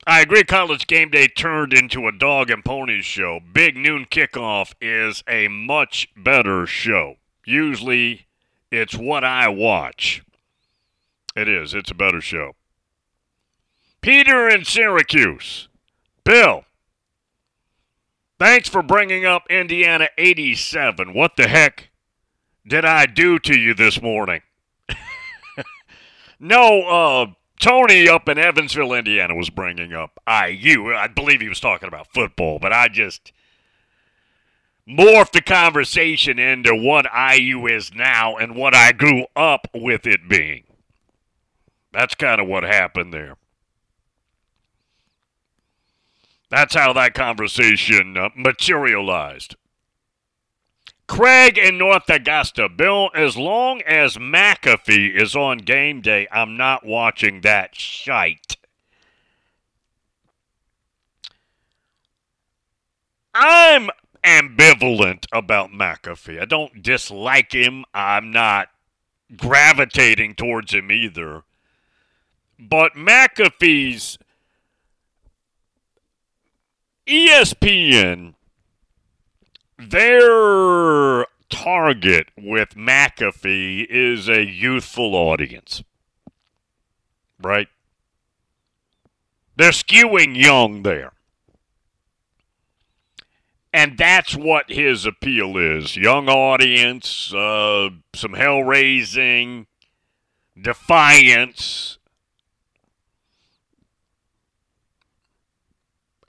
I 0.07 0.21
agree 0.21 0.45
college 0.45 0.87
game 0.87 1.11
day 1.11 1.27
turned 1.27 1.73
into 1.73 2.07
a 2.07 2.13
dog 2.13 2.51
and 2.51 2.65
pony 2.65 3.03
show. 3.03 3.41
Big 3.53 3.77
noon 3.77 4.07
kickoff 4.09 4.73
is 4.81 5.25
a 5.27 5.49
much 5.49 6.09
better 6.17 6.67
show. 6.67 7.17
Usually 7.45 8.27
it's 8.71 8.97
what 8.97 9.25
I 9.25 9.49
watch. 9.49 10.23
It 11.35 11.49
is. 11.49 11.75
It's 11.75 11.91
a 11.91 11.95
better 11.95 12.21
show. 12.21 12.53
Peter 14.03 14.49
in 14.49 14.65
Syracuse. 14.65 15.67
Bill, 16.25 16.65
thanks 18.39 18.69
for 18.69 18.83
bringing 18.83 19.25
up 19.25 19.45
Indiana 19.51 20.09
87. 20.19 21.15
What 21.15 21.37
the 21.37 21.49
heck 21.49 21.91
did 22.67 22.85
I 22.85 23.07
do 23.07 23.39
to 23.41 23.59
you 23.59 23.75
this 23.75 24.01
morning? 24.01 24.43
no, 26.41 26.83
uh, 26.83 27.27
Tony 27.61 28.09
up 28.09 28.29
in 28.29 28.39
Evansville, 28.39 28.93
Indiana 28.93 29.35
was 29.35 29.51
bringing 29.51 29.93
up 29.93 30.19
IU. 30.27 30.95
I 30.95 31.09
believe 31.09 31.41
he 31.41 31.49
was 31.49 31.61
talking 31.61 31.89
about 31.89 32.13
football, 32.13 32.59
but 32.59 32.73
I 32.73 32.89
just 32.89 33.33
morphed 34.89 35.33
the 35.33 35.43
conversation 35.43 36.39
into 36.39 36.75
what 36.75 37.07
IU 37.13 37.67
is 37.67 37.93
now 37.95 38.37
and 38.37 38.57
what 38.57 38.75
I 38.75 38.93
grew 38.93 39.27
up 39.37 39.69
with 39.75 40.07
it 40.07 40.29
being. 40.29 40.65
That's 41.93 42.15
kind 42.15 42.41
of 42.41 42.49
what 42.49 42.63
happened 42.63 43.13
there. 43.13 43.37
That's 46.51 46.75
how 46.75 46.93
that 46.95 47.15
conversation 47.15 48.17
uh, 48.17 48.31
materialized. 48.35 49.57
Craig 51.07 51.59
in 51.59 51.79
North 51.79 52.09
Augusta. 52.09 52.69
Bill, 52.69 53.11
as 53.15 53.37
long 53.37 53.83
as 53.83 54.17
McAfee 54.17 55.15
is 55.17 55.35
on 55.35 55.59
game 55.59 56.01
day, 56.01 56.29
I'm 56.31 56.57
not 56.57 56.85
watching 56.85 57.41
that 57.41 57.75
shite. 57.75 58.57
I'm 63.35 63.89
ambivalent 64.25 65.27
about 65.33 65.71
McAfee. 65.71 66.41
I 66.41 66.45
don't 66.45 66.83
dislike 66.83 67.53
him. 67.53 67.85
I'm 67.95 68.31
not 68.31 68.69
gravitating 69.37 70.35
towards 70.35 70.75
him 70.75 70.91
either. 70.91 71.43
But 72.59 72.95
McAfee's 72.95 74.19
ESPN, 77.11 78.35
their 79.77 81.27
target 81.49 82.29
with 82.39 82.77
McAfee 82.77 83.87
is 83.91 84.29
a 84.29 84.45
youthful 84.45 85.17
audience. 85.17 85.83
Right? 87.43 87.67
They're 89.57 89.73
skewing 89.73 90.41
young 90.41 90.85
there. 90.85 91.13
And 93.73 93.99
that's 93.99 94.37
what 94.37 94.71
his 94.71 95.05
appeal 95.05 95.57
is. 95.57 95.97
Young 95.97 96.29
audience, 96.29 97.35
uh, 97.35 97.91
some 98.15 98.35
hell 98.35 98.63
raising, 98.63 99.67
defiance, 100.61 101.99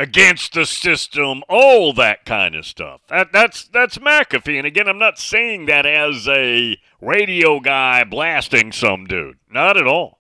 against 0.02 0.54
the 0.54 0.66
system, 0.66 1.44
all 1.48 1.94
that 1.94 2.26
kind 2.26 2.56
of 2.56 2.66
stuff. 2.66 3.02
That, 3.10 3.32
that's 3.32 3.68
that's 3.68 4.00
McAfee. 4.00 4.58
And 4.58 4.66
again, 4.66 4.88
I'm 4.88 4.98
not 4.98 5.20
saying 5.20 5.68
that 5.68 5.86
as 5.86 6.28
a 6.28 6.80
radio 7.00 7.60
guy 7.60 8.04
blasting 8.04 8.72
some 8.72 9.06
dude. 9.06 9.38
Not 9.48 9.78
at 9.78 9.86
all. 9.86 10.18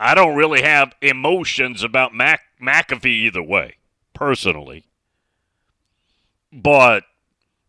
I 0.00 0.16
don't 0.16 0.34
really 0.34 0.62
have 0.62 0.94
emotions 1.00 1.84
about 1.84 2.12
Mac- 2.12 2.42
McAfee 2.60 3.06
either 3.06 3.42
way, 3.42 3.76
personally. 4.14 4.84
But 6.52 7.04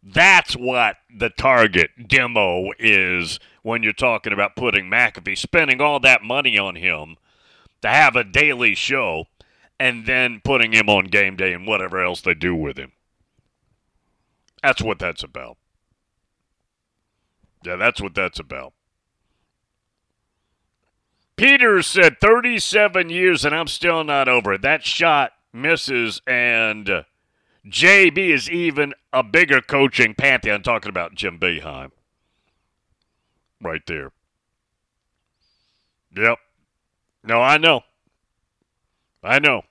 that's 0.01 0.55
what 0.55 0.95
the 1.15 1.29
target 1.29 1.91
demo 2.07 2.71
is 2.79 3.39
when 3.61 3.83
you're 3.83 3.93
talking 3.93 4.33
about 4.33 4.55
putting 4.55 4.89
McAfee, 4.89 5.37
spending 5.37 5.79
all 5.79 5.99
that 5.99 6.23
money 6.23 6.57
on 6.57 6.75
him 6.75 7.17
to 7.83 7.87
have 7.87 8.15
a 8.15 8.23
daily 8.23 8.73
show 8.73 9.25
and 9.79 10.05
then 10.05 10.41
putting 10.43 10.73
him 10.73 10.89
on 10.89 11.05
game 11.05 11.35
day 11.35 11.53
and 11.53 11.65
whatever 11.65 12.03
else 12.03 12.21
they 12.21 12.33
do 12.33 12.53
with 12.53 12.77
him. 12.77 12.91
That's 14.61 14.81
what 14.81 14.99
that's 14.99 15.23
about. 15.23 15.57
Yeah, 17.63 17.77
that's 17.77 18.01
what 18.01 18.13
that's 18.13 18.39
about. 18.39 18.73
Peters 21.37 21.87
said 21.87 22.19
37 22.19 23.09
years 23.09 23.45
and 23.45 23.55
I'm 23.55 23.67
still 23.67 24.03
not 24.03 24.27
over 24.27 24.53
it. 24.53 24.61
That 24.61 24.83
shot 24.83 25.31
misses 25.53 26.21
and 26.27 27.05
JB 27.65 28.17
is 28.17 28.49
even 28.49 28.93
a 29.13 29.23
bigger 29.23 29.61
coaching 29.61 30.13
pantheon. 30.15 30.63
talking 30.63 30.89
about 30.89 31.15
Jim 31.15 31.39
Boeheim. 31.39 31.91
Right 33.61 33.81
there. 33.87 34.11
Yep. 36.15 36.39
No, 37.23 37.41
I 37.41 37.57
know. 37.57 37.81
I 39.23 39.39
know. 39.39 39.63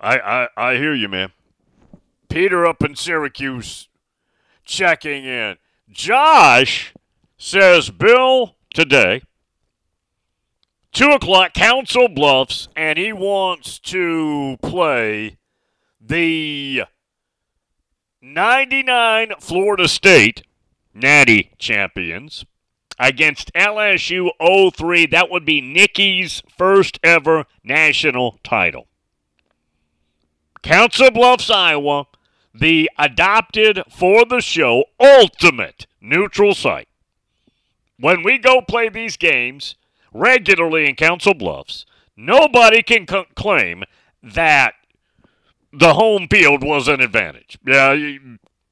I, 0.00 0.18
I, 0.18 0.48
I 0.56 0.76
hear 0.76 0.94
you, 0.94 1.08
man. 1.08 1.32
Peter 2.28 2.64
up 2.64 2.82
in 2.82 2.96
Syracuse 2.96 3.88
checking 4.64 5.24
in. 5.24 5.56
Josh 5.90 6.94
says 7.36 7.90
Bill 7.90 8.56
today, 8.72 9.22
2 10.92 11.10
o'clock, 11.10 11.52
Council 11.54 12.08
Bluffs, 12.08 12.68
and 12.76 12.98
he 12.98 13.12
wants 13.12 13.78
to 13.80 14.56
play 14.62 15.36
the 16.00 16.84
99 18.22 19.32
Florida 19.38 19.88
State 19.88 20.44
Natty 20.94 21.52
champions 21.58 22.44
against 22.98 23.52
LSU 23.54 24.30
03. 24.74 25.06
That 25.06 25.30
would 25.30 25.44
be 25.44 25.60
Nikki's 25.60 26.42
first 26.56 26.98
ever 27.02 27.46
national 27.64 28.38
title. 28.44 28.89
Council 30.62 31.10
Bluffs, 31.10 31.50
Iowa, 31.50 32.06
the 32.54 32.90
adopted 32.98 33.82
for 33.90 34.24
the 34.24 34.40
show 34.40 34.84
ultimate 34.98 35.86
neutral 36.00 36.54
site. 36.54 36.88
When 37.98 38.22
we 38.22 38.38
go 38.38 38.60
play 38.60 38.88
these 38.88 39.16
games 39.16 39.74
regularly 40.12 40.88
in 40.88 40.96
Council 40.96 41.34
Bluffs, 41.34 41.86
nobody 42.16 42.82
can 42.82 43.06
c- 43.06 43.24
claim 43.34 43.84
that 44.22 44.74
the 45.72 45.94
home 45.94 46.26
field 46.28 46.64
was 46.64 46.88
an 46.88 47.00
advantage. 47.00 47.58
Yeah, 47.64 48.16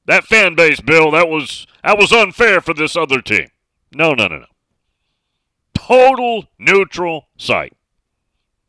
that 0.05 0.25
fan 0.25 0.55
base, 0.55 0.81
Bill, 0.81 1.11
that 1.11 1.29
was 1.29 1.65
that 1.83 1.97
was 1.97 2.11
unfair 2.11 2.61
for 2.61 2.73
this 2.73 2.97
other 2.97 3.21
team. 3.21 3.49
No, 3.93 4.13
no, 4.13 4.27
no, 4.27 4.39
no. 4.39 4.45
Total 5.73 6.45
neutral 6.59 7.27
site. 7.37 7.73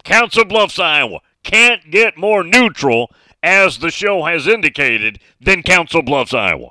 Council 0.04 0.44
Bluffs, 0.44 0.78
Iowa. 0.78 1.20
Can't 1.42 1.90
get 1.90 2.18
more 2.18 2.44
neutral, 2.44 3.10
as 3.42 3.78
the 3.78 3.90
show 3.90 4.24
has 4.24 4.46
indicated, 4.46 5.20
than 5.40 5.62
Council 5.62 6.02
Bluffs, 6.02 6.34
Iowa. 6.34 6.70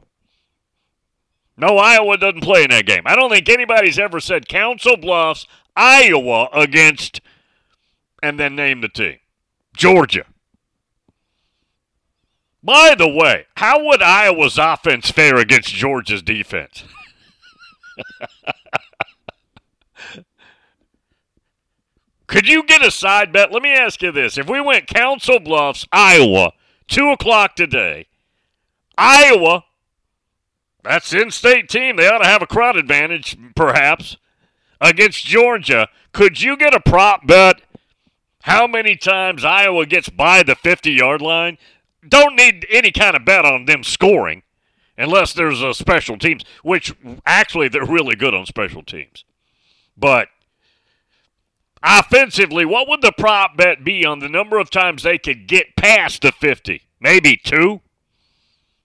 No, 1.57 1.77
Iowa 1.77 2.17
doesn't 2.17 2.41
play 2.41 2.63
in 2.63 2.69
that 2.69 2.85
game. 2.85 3.03
I 3.05 3.15
don't 3.15 3.29
think 3.29 3.49
anybody's 3.49 3.99
ever 3.99 4.19
said 4.19 4.47
Council 4.47 4.95
Bluffs, 4.95 5.45
Iowa 5.75 6.49
against, 6.53 7.19
and 8.23 8.39
then 8.39 8.55
name 8.55 8.81
the 8.81 8.87
team. 8.87 9.17
Georgia. 9.75 10.25
By 12.63 12.95
the 12.95 13.07
way, 13.07 13.45
how 13.55 13.85
would 13.85 14.01
Iowa's 14.01 14.57
offense 14.57 15.11
fare 15.11 15.37
against 15.37 15.69
Georgia's 15.73 16.21
defense? 16.21 16.83
Could 22.29 22.47
you 22.47 22.61
get 22.61 22.85
a 22.85 22.91
side 22.91 23.33
bet? 23.33 23.51
Let 23.51 23.63
me 23.63 23.73
ask 23.73 24.03
you 24.03 24.11
this. 24.11 24.37
If 24.37 24.47
we 24.47 24.61
went 24.61 24.85
Council 24.85 25.39
Bluffs, 25.39 25.87
Iowa, 25.91 26.51
2 26.87 27.09
o'clock 27.09 27.55
today, 27.55 28.05
Iowa, 28.95 29.63
that's 30.83 31.11
in 31.11 31.31
state 31.31 31.69
team. 31.69 31.95
They 31.95 32.07
ought 32.07 32.19
to 32.19 32.27
have 32.27 32.43
a 32.43 32.47
crowd 32.47 32.77
advantage, 32.77 33.35
perhaps, 33.55 34.17
against 34.79 35.25
Georgia. 35.25 35.87
Could 36.13 36.39
you 36.39 36.55
get 36.55 36.75
a 36.75 36.79
prop 36.79 37.25
bet 37.25 37.63
how 38.43 38.67
many 38.67 38.95
times 38.95 39.43
Iowa 39.43 39.87
gets 39.87 40.09
by 40.09 40.43
the 40.43 40.55
50 40.55 40.91
yard 40.91 41.23
line? 41.23 41.57
Don't 42.07 42.35
need 42.35 42.67
any 42.69 42.91
kind 42.91 43.15
of 43.15 43.25
bet 43.25 43.43
on 43.43 43.65
them 43.65 43.83
scoring 43.83 44.43
unless 44.99 45.33
there's 45.33 45.63
a 45.63 45.73
special 45.73 46.19
teams, 46.19 46.43
which 46.61 46.93
actually 47.25 47.69
they're 47.69 47.85
really 47.85 48.15
good 48.15 48.35
on 48.35 48.45
special 48.45 48.83
teams. 48.83 49.25
But 49.97 50.27
offensively, 51.83 52.65
what 52.65 52.87
would 52.87 53.01
the 53.01 53.13
prop 53.17 53.57
bet 53.57 53.83
be 53.83 54.05
on 54.05 54.19
the 54.19 54.29
number 54.29 54.59
of 54.59 54.69
times 54.69 55.03
they 55.03 55.17
could 55.17 55.47
get 55.47 55.75
past 55.75 56.21
the 56.21 56.31
50? 56.31 56.81
Maybe 56.99 57.37
two? 57.37 57.81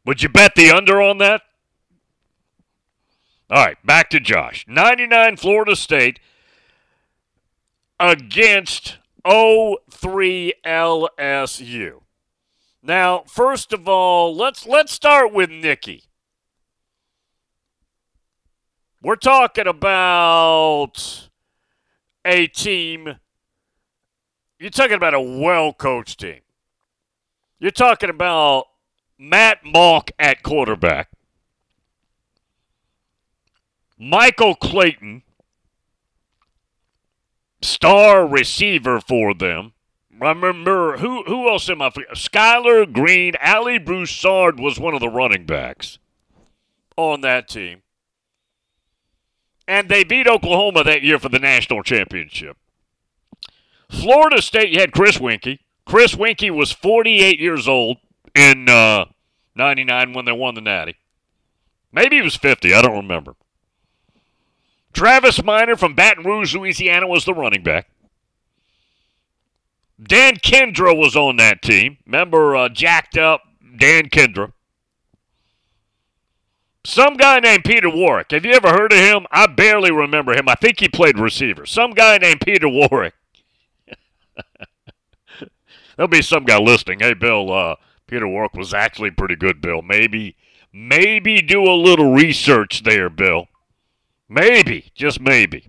Would 0.04 0.22
you 0.22 0.28
bet 0.28 0.54
the 0.54 0.70
under 0.70 1.00
on 1.00 1.18
that? 1.18 1.42
All 3.50 3.64
right, 3.64 3.76
back 3.85 4.11
to 4.11 4.20
Josh. 4.20 4.64
99 4.68 5.37
Florida 5.37 5.76
State 5.76 6.18
against 8.00 8.98
03 9.24 10.54
LSU. 10.64 12.00
Now, 12.83 13.24
first 13.26 13.72
of 13.72 13.88
all, 13.88 14.37
let's 14.37 14.66
let's 14.66 14.92
start 14.92 15.33
with 15.33 15.50
Nikki. 15.50 16.04
We're 19.00 19.16
talking 19.16 19.66
about 19.66 21.28
a 22.24 22.46
team. 22.46 23.16
You're 24.58 24.70
talking 24.70 24.94
about 24.94 25.14
a 25.14 25.20
well-coached 25.20 26.20
team. 26.20 26.40
You're 27.58 27.70
talking 27.70 28.10
about 28.10 28.66
Matt 29.18 29.64
Mauck 29.64 30.10
at 30.18 30.42
quarterback. 30.42 31.10
Michael 33.98 34.54
Clayton, 34.54 35.22
star 37.62 38.26
receiver 38.26 39.00
for 39.00 39.32
them. 39.34 39.72
I 40.20 40.28
remember 40.28 40.98
who 40.98 41.22
who 41.24 41.48
else 41.48 41.68
am 41.68 41.82
I? 41.82 41.90
Skyler 41.90 42.90
Green, 42.92 43.34
Alley 43.40 43.78
Broussard 43.78 44.58
was 44.58 44.78
one 44.78 44.94
of 44.94 45.00
the 45.00 45.08
running 45.08 45.46
backs 45.46 45.98
on 46.96 47.20
that 47.22 47.48
team, 47.48 47.82
and 49.66 49.88
they 49.88 50.05
beat 50.05 50.27
Oklahoma 50.27 50.85
that 50.85 51.03
year 51.03 51.18
for 51.18 51.29
the 51.29 51.38
national 51.38 51.83
championship. 51.83 52.57
Florida 53.90 54.42
State, 54.42 54.74
had 54.79 54.92
Chris 54.92 55.18
Weinke. 55.18 55.59
Chris 55.87 56.14
Weinke 56.14 56.50
was 56.50 56.72
48 56.72 57.38
years 57.38 57.68
old 57.68 57.98
in 58.35 58.68
uh, 58.68 59.07
99 59.55 60.12
when 60.12 60.24
they 60.24 60.33
won 60.33 60.55
the 60.55 60.61
Natty. 60.61 60.96
Maybe 61.92 62.16
he 62.16 62.22
was 62.22 62.37
50. 62.37 62.74
I 62.74 62.83
don't 62.83 62.96
remember. 62.96 63.37
Travis 64.92 65.42
Minor 65.42 65.77
from 65.77 65.94
Baton 65.94 66.24
Rouge, 66.24 66.55
Louisiana 66.55 67.07
was 67.07 67.24
the 67.24 67.35
running 67.35 67.62
back. 67.62 67.88
Dan 70.03 70.37
Kendra 70.37 70.96
was 70.96 71.14
on 71.16 71.37
that 71.37 71.62
team. 71.62 71.98
Remember, 72.07 72.57
uh, 72.57 72.68
jacked 72.68 73.16
up 73.16 73.42
Dan 73.77 74.09
Kendra. 74.09 74.53
Some 76.86 77.14
guy 77.14 77.40
named 77.40 77.64
Peter 77.64 77.88
Warrick. 77.88 78.30
Have 78.32 78.44
you 78.44 78.52
ever 78.52 78.68
heard 78.68 78.92
of 78.92 78.98
him? 78.98 79.26
I 79.30 79.46
barely 79.46 79.90
remember 79.90 80.34
him. 80.34 80.48
I 80.48 80.54
think 80.54 80.80
he 80.80 80.88
played 80.88 81.18
receiver. 81.18 81.64
Some 81.64 81.92
guy 81.92 82.18
named 82.18 82.42
Peter 82.42 82.68
Warrick. 82.68 83.14
There'll 85.96 86.08
be 86.08 86.20
some 86.20 86.44
guy 86.44 86.58
listening. 86.58 87.00
Hey, 87.00 87.14
Bill, 87.14 87.50
uh, 87.50 87.76
Peter 88.06 88.28
Warrick 88.28 88.52
was 88.52 88.74
actually 88.74 89.12
pretty 89.12 89.36
good, 89.36 89.62
Bill. 89.62 89.80
Maybe, 89.80 90.36
maybe 90.72 91.40
do 91.40 91.62
a 91.64 91.72
little 91.72 92.12
research 92.12 92.82
there, 92.82 93.08
Bill. 93.08 93.48
Maybe, 94.28 94.90
just 94.94 95.20
maybe. 95.20 95.68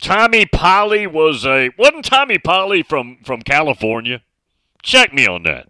Tommy 0.00 0.46
Polley 0.46 1.06
was 1.06 1.44
a 1.46 1.70
wasn't 1.78 2.04
Tommy 2.04 2.38
Polley 2.38 2.82
from 2.82 3.18
from 3.24 3.40
California? 3.40 4.22
Check 4.82 5.12
me 5.12 5.26
on 5.26 5.42
that. 5.44 5.68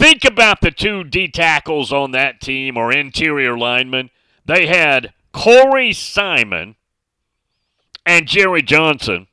Think 0.00 0.24
about 0.24 0.62
the 0.62 0.70
two 0.70 1.04
D 1.04 1.28
tackles 1.28 1.92
on 1.92 2.12
that 2.12 2.40
team 2.40 2.78
or 2.78 2.90
interior 2.90 3.58
linemen. 3.58 4.08
They 4.46 4.66
had 4.66 5.12
Corey 5.30 5.92
Simon 5.92 6.76
and 8.06 8.26
Jerry 8.26 8.62
Johnson. 8.62 9.26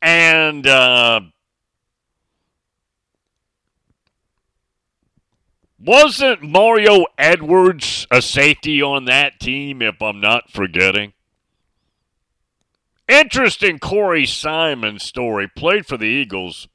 And 0.00 0.64
uh, 0.68 1.22
Wasn't 5.76 6.42
Mario 6.42 7.06
Edwards 7.18 8.06
a 8.08 8.22
safety 8.22 8.80
on 8.82 9.06
that 9.06 9.40
team, 9.40 9.82
if 9.82 10.00
I'm 10.00 10.20
not 10.20 10.48
forgetting? 10.48 11.12
Interesting 13.08 13.80
Corey 13.80 14.26
Simon 14.26 15.00
story. 15.00 15.48
Played 15.48 15.86
for 15.86 15.96
the 15.96 16.06
Eagles. 16.06 16.68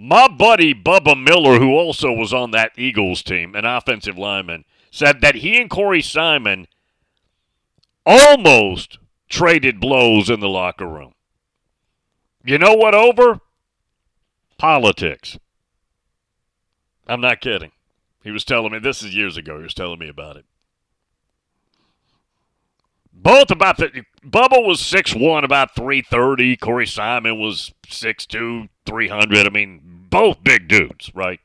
My 0.00 0.28
buddy 0.28 0.72
Bubba 0.72 1.20
Miller, 1.20 1.58
who 1.58 1.72
also 1.72 2.12
was 2.12 2.32
on 2.32 2.52
that 2.52 2.70
Eagles 2.78 3.24
team, 3.24 3.56
an 3.56 3.64
offensive 3.64 4.16
lineman, 4.16 4.64
said 4.92 5.20
that 5.22 5.36
he 5.36 5.60
and 5.60 5.68
Corey 5.68 6.00
Simon 6.00 6.68
almost 8.06 8.98
traded 9.28 9.80
blows 9.80 10.30
in 10.30 10.38
the 10.38 10.48
locker 10.48 10.86
room. 10.86 11.14
You 12.44 12.58
know 12.58 12.74
what 12.74 12.94
over? 12.94 13.40
Politics. 14.56 15.36
I'm 17.08 17.20
not 17.20 17.40
kidding. 17.40 17.72
He 18.22 18.30
was 18.30 18.44
telling 18.44 18.72
me, 18.72 18.78
this 18.78 19.02
is 19.02 19.14
years 19.14 19.36
ago, 19.36 19.56
he 19.56 19.64
was 19.64 19.74
telling 19.74 19.98
me 19.98 20.08
about 20.08 20.36
it. 20.36 20.44
Both 23.12 23.50
about 23.50 23.78
the, 23.78 24.04
Bubba 24.24 24.64
was 24.64 24.80
6'1, 24.80 25.42
about 25.42 25.74
330. 25.74 26.56
Corey 26.56 26.86
Simon 26.86 27.38
was 27.38 27.72
6'2, 27.88 28.68
300. 28.88 29.46
I 29.46 29.50
mean, 29.50 30.06
both 30.10 30.42
big 30.42 30.68
dudes, 30.68 31.10
right? 31.14 31.40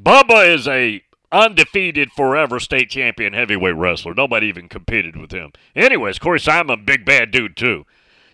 Bubba 0.00 0.54
is 0.54 0.66
a 0.66 1.02
undefeated 1.30 2.10
forever 2.12 2.58
state 2.58 2.90
champion 2.90 3.32
heavyweight 3.32 3.76
wrestler. 3.76 4.14
Nobody 4.14 4.46
even 4.46 4.68
competed 4.68 5.16
with 5.16 5.32
him. 5.32 5.52
Anyways, 5.76 6.18
Corey 6.18 6.40
Simon, 6.40 6.84
big 6.84 7.04
bad 7.04 7.30
dude 7.30 7.56
too. 7.56 7.84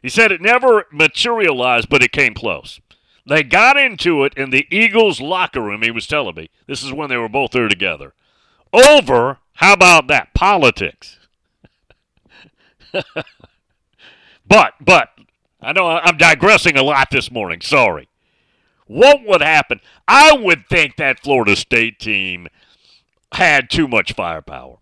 He 0.02 0.08
said 0.08 0.30
it 0.30 0.40
never 0.40 0.84
materialized, 0.92 1.88
but 1.88 2.02
it 2.02 2.12
came 2.12 2.34
close. 2.34 2.80
They 3.26 3.42
got 3.42 3.78
into 3.78 4.24
it 4.24 4.34
in 4.36 4.50
the 4.50 4.66
Eagles 4.70 5.20
locker 5.20 5.62
room, 5.62 5.82
he 5.82 5.90
was 5.90 6.06
telling 6.06 6.34
me. 6.34 6.50
This 6.66 6.82
is 6.82 6.92
when 6.92 7.08
they 7.08 7.16
were 7.16 7.28
both 7.28 7.52
there 7.52 7.68
together. 7.68 8.12
Over, 8.72 9.38
how 9.54 9.72
about 9.72 10.08
that? 10.08 10.34
Politics. 10.34 11.18
but, 14.46 14.74
but, 14.80 15.13
I 15.64 15.72
know 15.72 15.88
I'm 15.88 16.18
digressing 16.18 16.76
a 16.76 16.82
lot 16.82 17.08
this 17.10 17.30
morning. 17.30 17.60
Sorry. 17.60 18.08
What 18.86 19.24
would 19.26 19.40
happen? 19.40 19.80
I 20.06 20.36
would 20.36 20.66
think 20.68 20.96
that 20.96 21.20
Florida 21.20 21.56
State 21.56 21.98
team 21.98 22.48
had 23.32 23.70
too 23.70 23.88
much 23.88 24.12
firepower 24.12 24.76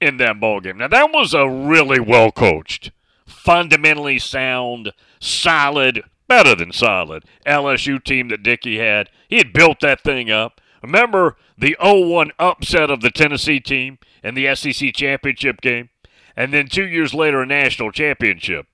in 0.00 0.16
that 0.16 0.40
ball 0.40 0.60
game. 0.60 0.78
Now 0.78 0.88
that 0.88 1.12
was 1.12 1.34
a 1.34 1.48
really 1.48 2.00
well 2.00 2.32
coached, 2.32 2.92
fundamentally 3.26 4.18
sound, 4.18 4.92
solid, 5.20 6.02
better 6.26 6.54
than 6.54 6.72
solid 6.72 7.24
LSU 7.46 8.02
team 8.02 8.28
that 8.28 8.42
Dickey 8.42 8.78
had. 8.78 9.10
He 9.28 9.36
had 9.36 9.52
built 9.52 9.80
that 9.80 10.00
thing 10.00 10.30
up. 10.30 10.60
Remember 10.82 11.36
the 11.58 11.76
0-1 11.78 12.30
upset 12.38 12.90
of 12.90 13.02
the 13.02 13.10
Tennessee 13.10 13.60
team 13.60 13.98
in 14.24 14.34
the 14.34 14.54
SEC 14.54 14.94
championship 14.94 15.60
game, 15.60 15.90
and 16.34 16.54
then 16.54 16.68
two 16.68 16.86
years 16.86 17.12
later 17.12 17.42
a 17.42 17.46
national 17.46 17.92
championship 17.92 18.66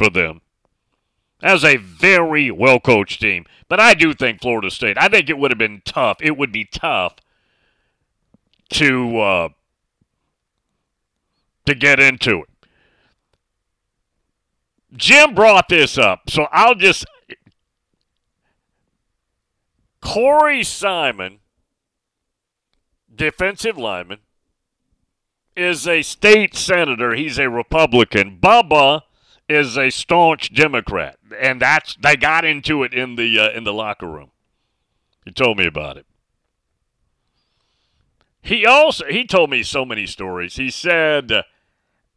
for 0.00 0.08
them. 0.08 0.40
as 1.42 1.62
a 1.62 1.76
very 1.76 2.50
well 2.50 2.80
coached 2.80 3.20
team. 3.20 3.44
But 3.68 3.80
I 3.80 3.94
do 3.94 4.14
think 4.14 4.40
Florida 4.40 4.70
State, 4.70 4.96
I 4.98 5.08
think 5.08 5.28
it 5.28 5.38
would 5.38 5.50
have 5.50 5.58
been 5.58 5.82
tough. 5.84 6.18
It 6.20 6.36
would 6.36 6.52
be 6.52 6.64
tough 6.64 7.16
to 8.70 9.18
uh, 9.20 9.48
to 11.66 11.74
get 11.74 12.00
into 12.00 12.42
it. 12.42 12.48
Jim 14.94 15.34
brought 15.34 15.68
this 15.68 15.96
up, 15.98 16.28
so 16.28 16.46
I'll 16.50 16.74
just 16.74 17.04
Corey 20.00 20.64
Simon, 20.64 21.40
defensive 23.14 23.76
lineman, 23.78 24.18
is 25.54 25.86
a 25.86 26.02
state 26.02 26.54
senator. 26.54 27.14
He's 27.14 27.38
a 27.38 27.48
Republican. 27.48 28.38
Bubba 28.40 29.02
is 29.50 29.76
a 29.76 29.90
staunch 29.90 30.52
Democrat, 30.52 31.18
and 31.38 31.60
that's 31.60 31.96
they 31.96 32.16
got 32.16 32.44
into 32.44 32.82
it 32.82 32.94
in 32.94 33.16
the 33.16 33.38
uh, 33.38 33.50
in 33.50 33.64
the 33.64 33.72
locker 33.72 34.06
room. 34.06 34.30
He 35.24 35.32
told 35.32 35.58
me 35.58 35.66
about 35.66 35.96
it. 35.96 36.06
He 38.42 38.64
also 38.64 39.04
he 39.06 39.26
told 39.26 39.50
me 39.50 39.62
so 39.62 39.84
many 39.84 40.06
stories. 40.06 40.56
He 40.56 40.70
said 40.70 41.32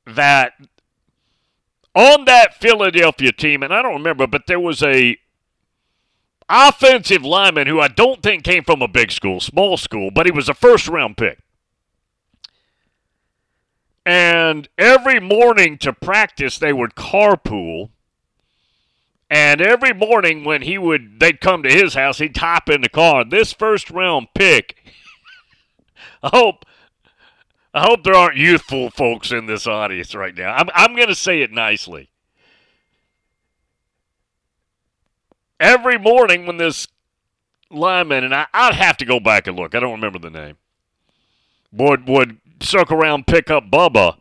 that 0.05 0.53
on 1.95 2.25
that 2.25 2.55
Philadelphia 2.55 3.31
team, 3.31 3.63
and 3.63 3.73
I 3.73 3.81
don't 3.81 3.93
remember, 3.93 4.25
but 4.27 4.47
there 4.47 4.59
was 4.59 4.81
a 4.81 5.17
offensive 6.49 7.23
lineman 7.23 7.67
who 7.67 7.79
I 7.79 7.87
don't 7.87 8.21
think 8.21 8.43
came 8.43 8.63
from 8.63 8.81
a 8.81 8.87
big 8.87 9.11
school, 9.11 9.39
small 9.39 9.77
school, 9.77 10.11
but 10.11 10.25
he 10.25 10.31
was 10.31 10.49
a 10.49 10.53
first 10.53 10.87
round 10.87 11.17
pick. 11.17 11.42
And 14.05 14.67
every 14.77 15.19
morning 15.19 15.77
to 15.79 15.93
practice, 15.93 16.57
they 16.57 16.73
would 16.73 16.95
carpool. 16.95 17.89
And 19.29 19.61
every 19.61 19.93
morning 19.93 20.43
when 20.43 20.61
he 20.61 20.77
would, 20.77 21.19
they'd 21.19 21.41
come 21.41 21.63
to 21.63 21.69
his 21.69 21.93
house, 21.93 22.19
he'd 22.19 22.37
hop 22.37 22.69
in 22.69 22.81
the 22.81 22.89
car. 22.89 23.23
This 23.23 23.53
first 23.53 23.89
round 23.89 24.27
pick, 24.35 24.77
I 26.23 26.29
hope, 26.33 26.65
I 27.73 27.81
hope 27.85 28.03
there 28.03 28.13
aren't 28.13 28.37
youthful 28.37 28.91
folks 28.91 29.31
in 29.31 29.45
this 29.45 29.65
audience 29.65 30.13
right 30.13 30.35
now. 30.35 30.53
I'm, 30.53 30.69
I'm 30.75 30.95
going 30.95 31.07
to 31.07 31.15
say 31.15 31.41
it 31.41 31.51
nicely. 31.51 32.09
Every 35.59 35.97
morning 35.97 36.45
when 36.45 36.57
this 36.57 36.87
lineman, 37.71 38.25
and 38.25 38.35
I, 38.35 38.47
I'd 38.53 38.75
have 38.75 38.97
to 38.97 39.05
go 39.05 39.19
back 39.19 39.47
and 39.47 39.57
look, 39.57 39.73
I 39.73 39.79
don't 39.79 39.93
remember 39.93 40.19
the 40.19 40.29
name, 40.29 40.57
would, 41.71 42.07
would 42.07 42.37
circle 42.63 42.97
around, 42.97 43.27
pick 43.27 43.49
up 43.49 43.69
Bubba, 43.69 44.17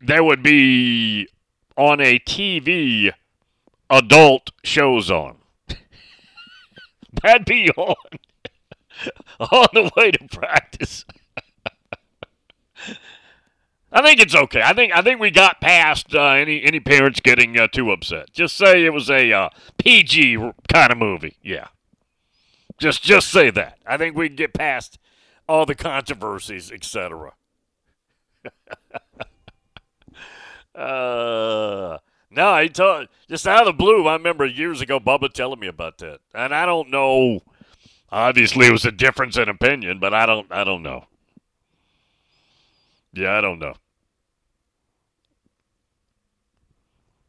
there 0.00 0.22
would 0.22 0.42
be 0.42 1.28
on 1.76 2.00
a 2.00 2.18
TV 2.18 3.12
adult 3.90 4.50
shows 4.64 5.10
on. 5.10 5.36
That'd 7.22 7.46
be 7.46 7.70
on 7.70 7.94
on 9.40 9.68
the 9.72 9.90
way 9.96 10.10
to 10.10 10.28
practice. 10.28 11.04
I 13.90 14.02
think 14.02 14.20
it's 14.20 14.34
okay. 14.34 14.60
I 14.62 14.74
think 14.74 14.94
I 14.94 15.00
think 15.02 15.20
we 15.20 15.30
got 15.30 15.60
past 15.60 16.14
uh, 16.14 16.30
any 16.30 16.62
any 16.62 16.80
parents 16.80 17.20
getting 17.20 17.58
uh, 17.58 17.68
too 17.68 17.90
upset. 17.90 18.32
Just 18.32 18.56
say 18.56 18.84
it 18.84 18.92
was 18.92 19.08
a 19.10 19.32
uh, 19.32 19.48
PG 19.78 20.36
kind 20.68 20.92
of 20.92 20.98
movie. 20.98 21.36
Yeah. 21.42 21.68
Just 22.78 23.02
just 23.02 23.28
say 23.28 23.50
that. 23.50 23.78
I 23.86 23.96
think 23.96 24.14
we 24.14 24.28
can 24.28 24.36
get 24.36 24.52
past 24.54 24.98
all 25.48 25.66
the 25.66 25.74
controversies, 25.74 26.70
etc. 26.70 27.32
uh, 30.74 31.98
no, 32.30 32.62
he 32.62 32.68
told 32.68 33.08
just 33.28 33.46
out 33.46 33.66
of 33.66 33.66
the 33.66 33.72
blue. 33.72 34.06
I 34.06 34.12
remember 34.14 34.44
years 34.44 34.80
ago, 34.80 35.00
Bubba 35.00 35.32
telling 35.32 35.60
me 35.60 35.66
about 35.66 35.98
that, 35.98 36.20
and 36.34 36.54
I 36.54 36.66
don't 36.66 36.90
know. 36.90 37.40
Obviously, 38.10 38.66
it 38.66 38.72
was 38.72 38.84
a 38.84 38.92
difference 38.92 39.36
in 39.36 39.48
opinion, 39.48 39.98
but 39.98 40.14
I 40.14 40.26
don't. 40.26 40.50
I 40.52 40.64
don't 40.64 40.82
know. 40.82 41.06
Yeah, 43.12 43.36
I 43.36 43.40
don't 43.40 43.58
know. 43.58 43.74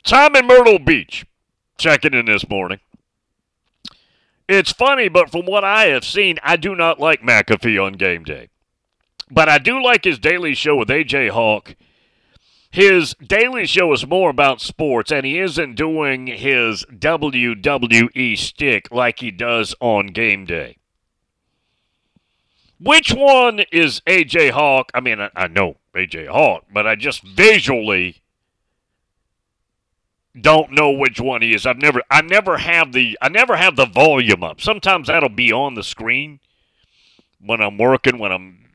Time 0.03 0.35
in 0.35 0.47
Myrtle 0.47 0.79
Beach, 0.79 1.25
checking 1.77 2.13
in 2.13 2.25
this 2.25 2.47
morning. 2.49 2.79
It's 4.49 4.71
funny, 4.71 5.09
but 5.09 5.29
from 5.29 5.45
what 5.45 5.63
I 5.63 5.85
have 5.89 6.03
seen, 6.03 6.39
I 6.41 6.55
do 6.55 6.75
not 6.75 6.99
like 6.99 7.21
McAfee 7.21 7.79
on 7.85 7.93
game 7.93 8.23
day. 8.23 8.49
But 9.29 9.47
I 9.47 9.59
do 9.59 9.79
like 9.81 10.03
his 10.03 10.17
daily 10.17 10.55
show 10.55 10.75
with 10.75 10.89
AJ 10.89 11.29
Hawk. 11.29 11.75
His 12.71 13.13
daily 13.23 13.67
show 13.67 13.93
is 13.93 14.07
more 14.07 14.31
about 14.31 14.59
sports, 14.59 15.11
and 15.11 15.23
he 15.23 15.37
isn't 15.37 15.75
doing 15.75 16.25
his 16.25 16.83
WWE 16.85 18.35
stick 18.39 18.87
like 18.91 19.19
he 19.19 19.29
does 19.29 19.75
on 19.79 20.07
game 20.07 20.45
day. 20.45 20.77
Which 22.79 23.13
one 23.13 23.59
is 23.71 24.01
AJ 24.07 24.49
Hawk? 24.49 24.89
I 24.95 24.99
mean, 24.99 25.21
I, 25.21 25.29
I 25.35 25.47
know 25.47 25.77
AJ 25.93 26.27
Hawk, 26.27 26.65
but 26.73 26.87
I 26.87 26.95
just 26.95 27.21
visually 27.21 28.23
don't 30.39 30.71
know 30.71 30.91
which 30.91 31.19
one 31.19 31.41
he 31.41 31.53
is. 31.53 31.65
I've 31.65 31.77
never 31.77 32.01
I 32.09 32.21
never 32.21 32.57
have 32.57 32.91
the 32.91 33.17
I 33.21 33.29
never 33.29 33.57
have 33.57 33.75
the 33.75 33.85
volume 33.85 34.43
up. 34.43 34.61
Sometimes 34.61 35.07
that'll 35.07 35.29
be 35.29 35.51
on 35.51 35.75
the 35.75 35.83
screen 35.83 36.39
when 37.41 37.61
I'm 37.61 37.77
working, 37.77 38.19
when 38.19 38.31
I'm 38.31 38.65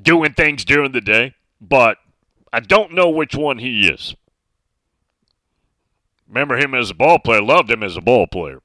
doing 0.00 0.32
things 0.32 0.64
during 0.64 0.92
the 0.92 1.00
day, 1.00 1.34
but 1.60 1.98
I 2.52 2.60
don't 2.60 2.92
know 2.92 3.10
which 3.10 3.34
one 3.34 3.58
he 3.58 3.88
is. 3.88 4.14
Remember 6.28 6.56
him 6.56 6.74
as 6.74 6.90
a 6.90 6.94
ball 6.94 7.18
player, 7.18 7.42
loved 7.42 7.70
him 7.70 7.82
as 7.82 7.96
a 7.96 8.00
ball 8.00 8.26
player. 8.26 8.60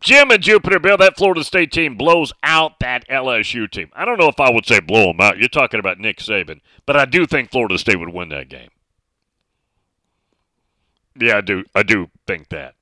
Jim 0.00 0.30
and 0.30 0.42
Jupiter 0.42 0.78
Bill, 0.78 0.98
that 0.98 1.16
Florida 1.16 1.42
State 1.42 1.72
team 1.72 1.96
blows 1.96 2.32
out 2.42 2.78
that 2.80 3.08
LSU 3.08 3.70
team. 3.70 3.90
I 3.94 4.04
don't 4.04 4.18
know 4.18 4.28
if 4.28 4.38
I 4.38 4.50
would 4.50 4.66
say 4.66 4.80
blow 4.80 5.06
them 5.06 5.20
out. 5.20 5.38
You're 5.38 5.48
talking 5.48 5.80
about 5.80 5.98
Nick 5.98 6.18
Saban, 6.18 6.60
but 6.84 6.96
I 6.96 7.06
do 7.06 7.26
think 7.26 7.50
Florida 7.50 7.78
State 7.78 7.98
would 7.98 8.12
win 8.12 8.28
that 8.28 8.50
game. 8.50 8.68
Yeah, 11.18 11.38
I 11.38 11.40
do. 11.40 11.64
I 11.74 11.82
do 11.82 12.10
think 12.26 12.48
that. 12.50 12.74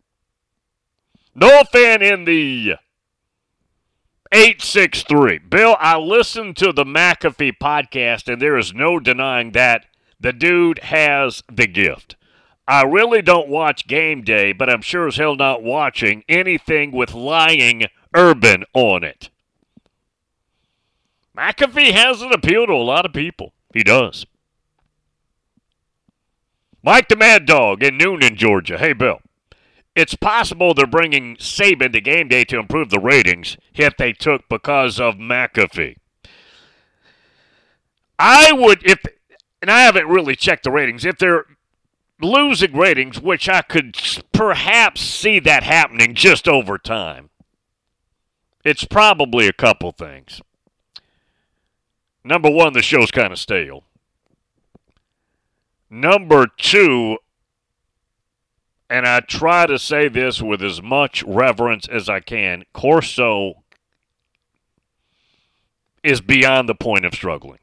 No 1.34 1.64
fan 1.64 2.02
in 2.02 2.24
the 2.24 2.74
863. 4.32 5.38
Bill, 5.38 5.76
I 5.78 5.98
listened 5.98 6.56
to 6.58 6.72
the 6.72 6.84
McAfee 6.84 7.58
podcast, 7.60 8.32
and 8.32 8.40
there 8.40 8.56
is 8.56 8.74
no 8.74 8.98
denying 8.98 9.52
that 9.52 9.86
the 10.18 10.32
dude 10.32 10.78
has 10.80 11.42
the 11.52 11.66
gift. 11.66 12.16
I 12.66 12.82
really 12.82 13.20
don't 13.20 13.48
watch 13.48 13.86
game 13.86 14.22
day, 14.22 14.52
but 14.52 14.70
I'm 14.70 14.80
sure 14.80 15.06
as 15.06 15.16
hell 15.16 15.36
not 15.36 15.62
watching 15.62 16.24
anything 16.28 16.92
with 16.92 17.14
lying 17.14 17.84
urban 18.14 18.64
on 18.72 19.04
it. 19.04 19.28
McAfee 21.36 21.92
has 21.92 22.22
an 22.22 22.32
appeal 22.32 22.66
to 22.66 22.72
a 22.72 22.74
lot 22.74 23.04
of 23.04 23.12
people. 23.12 23.52
He 23.72 23.82
does. 23.82 24.24
Mike 26.84 27.08
the 27.08 27.16
Mad 27.16 27.46
Dog 27.46 27.82
in 27.82 27.96
Newnan, 27.96 28.36
Georgia. 28.36 28.76
Hey, 28.76 28.92
Bill. 28.92 29.20
It's 29.96 30.14
possible 30.14 30.74
they're 30.74 30.86
bringing 30.86 31.36
Saban 31.36 31.92
to 31.94 32.00
game 32.00 32.28
day 32.28 32.44
to 32.44 32.58
improve 32.58 32.90
the 32.90 33.00
ratings 33.00 33.56
hit 33.72 33.94
they 33.96 34.12
took 34.12 34.46
because 34.50 35.00
of 35.00 35.14
McAfee. 35.14 35.96
I 38.18 38.52
would, 38.52 38.84
if, 38.84 38.98
and 39.62 39.70
I 39.70 39.80
haven't 39.80 40.08
really 40.08 40.36
checked 40.36 40.64
the 40.64 40.70
ratings, 40.70 41.06
if 41.06 41.16
they're 41.16 41.46
losing 42.20 42.76
ratings, 42.76 43.18
which 43.18 43.48
I 43.48 43.62
could 43.62 43.96
perhaps 44.32 45.00
see 45.00 45.38
that 45.40 45.62
happening 45.62 46.14
just 46.14 46.46
over 46.46 46.76
time, 46.76 47.30
it's 48.62 48.84
probably 48.84 49.48
a 49.48 49.54
couple 49.54 49.90
things. 49.92 50.42
Number 52.22 52.50
one, 52.50 52.74
the 52.74 52.82
show's 52.82 53.10
kind 53.10 53.32
of 53.32 53.38
stale. 53.38 53.84
Number 55.94 56.46
two, 56.58 57.16
and 58.90 59.06
I 59.06 59.20
try 59.20 59.64
to 59.66 59.78
say 59.78 60.08
this 60.08 60.42
with 60.42 60.60
as 60.60 60.82
much 60.82 61.22
reverence 61.22 61.86
as 61.86 62.08
I 62.08 62.18
can, 62.18 62.64
Corso 62.72 63.62
is 66.02 66.20
beyond 66.20 66.68
the 66.68 66.74
point 66.74 67.04
of 67.04 67.14
struggling. 67.14 67.60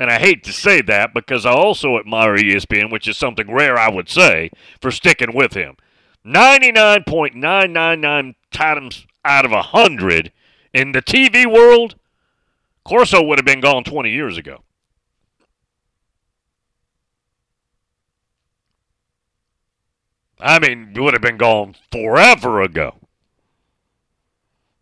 And 0.00 0.10
I 0.10 0.20
hate 0.20 0.42
to 0.44 0.54
say 0.54 0.80
that 0.80 1.12
because 1.12 1.44
I 1.44 1.52
also 1.52 1.98
admire 1.98 2.34
ESPN, 2.34 2.90
which 2.90 3.06
is 3.06 3.18
something 3.18 3.52
rare, 3.52 3.78
I 3.78 3.90
would 3.90 4.08
say, 4.08 4.50
for 4.80 4.90
sticking 4.90 5.34
with 5.34 5.52
him. 5.52 5.76
99.999 6.24 8.36
times 8.52 9.06
out 9.22 9.44
of 9.44 9.50
100 9.50 10.32
in 10.72 10.92
the 10.92 11.02
TV 11.02 11.44
world, 11.44 11.96
Corso 12.84 13.22
would 13.22 13.38
have 13.38 13.44
been 13.44 13.60
gone 13.60 13.84
20 13.84 14.10
years 14.10 14.38
ago. 14.38 14.62
I 20.44 20.58
mean, 20.58 20.92
would 20.96 21.14
have 21.14 21.22
been 21.22 21.38
gone 21.38 21.74
forever 21.90 22.60
ago. 22.60 22.96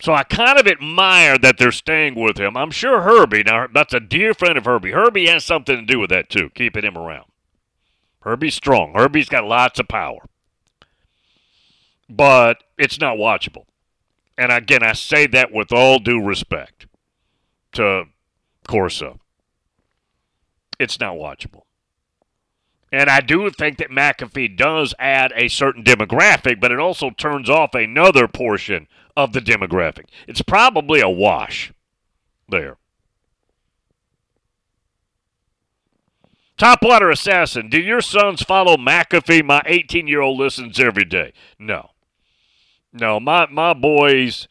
So 0.01 0.13
I 0.13 0.25
kind 0.25 0.59
of 0.59 0.67
admire 0.67 1.39
that 1.39 1.59
they're 1.59 1.71
staying 1.71 2.17
with 2.17 2.37
him. 2.37 2.57
I'm 2.57 2.73
sure 2.73 3.03
Herbie, 3.03 3.45
now 3.45 3.69
that's 3.73 3.95
a 3.95 4.01
dear 4.01 4.35
friend 4.35 4.59
of 4.59 4.65
Herbie. 4.65 4.91
Herbie 4.91 5.29
has 5.29 5.45
something 5.45 5.77
to 5.77 5.87
do 5.87 6.01
with 6.01 6.11
that 6.11 6.29
too, 6.29 6.51
keeping 6.57 6.83
him 6.83 6.99
around. 6.99 7.27
Herbie's 8.23 8.57
strong. 8.57 8.95
Herbie's 8.95 9.29
got 9.29 9.45
lots 9.45 9.79
of 9.79 9.87
power. 9.87 10.29
But 12.09 12.65
it's 12.77 12.99
not 12.99 13.17
watchable. 13.17 13.67
And 14.37 14.51
again, 14.51 14.83
I 14.83 14.95
say 14.95 15.29
that 15.29 15.53
with 15.53 15.73
all 15.73 16.01
due 16.01 16.21
respect 16.21 16.87
to 17.75 18.07
Corso. 18.67 19.21
It's 20.81 20.99
not 20.99 21.15
watchable. 21.15 21.63
And 22.93 23.09
I 23.09 23.21
do 23.21 23.49
think 23.51 23.79
that 23.79 23.91
McAfee 23.91 24.55
does 24.55 24.95
add 24.99 25.33
a 25.35 25.49
certain 25.49 25.83
demographic, 25.83 26.61
but 26.61 26.71
it 26.71 26.79
also 26.79 27.09
turns 27.09 27.49
off 27.49 27.75
another 27.75 28.29
portion 28.29 28.87
of 29.17 29.33
the 29.33 29.41
demographic. 29.41 30.05
It's 30.29 30.43
probably 30.43 31.01
a 31.01 31.09
wash 31.09 31.73
there. 32.47 32.77
Topwater 36.59 37.11
Assassin, 37.11 37.71
do 37.71 37.81
your 37.81 38.03
sons 38.03 38.43
follow 38.43 38.77
McAfee? 38.77 39.45
My 39.45 39.63
18 39.65 40.07
year 40.07 40.21
old 40.21 40.39
listens 40.39 40.79
every 40.79 41.07
day. 41.07 41.33
No. 41.59 41.91
No, 42.93 43.19
my, 43.19 43.47
my 43.47 43.73
boys. 43.73 44.47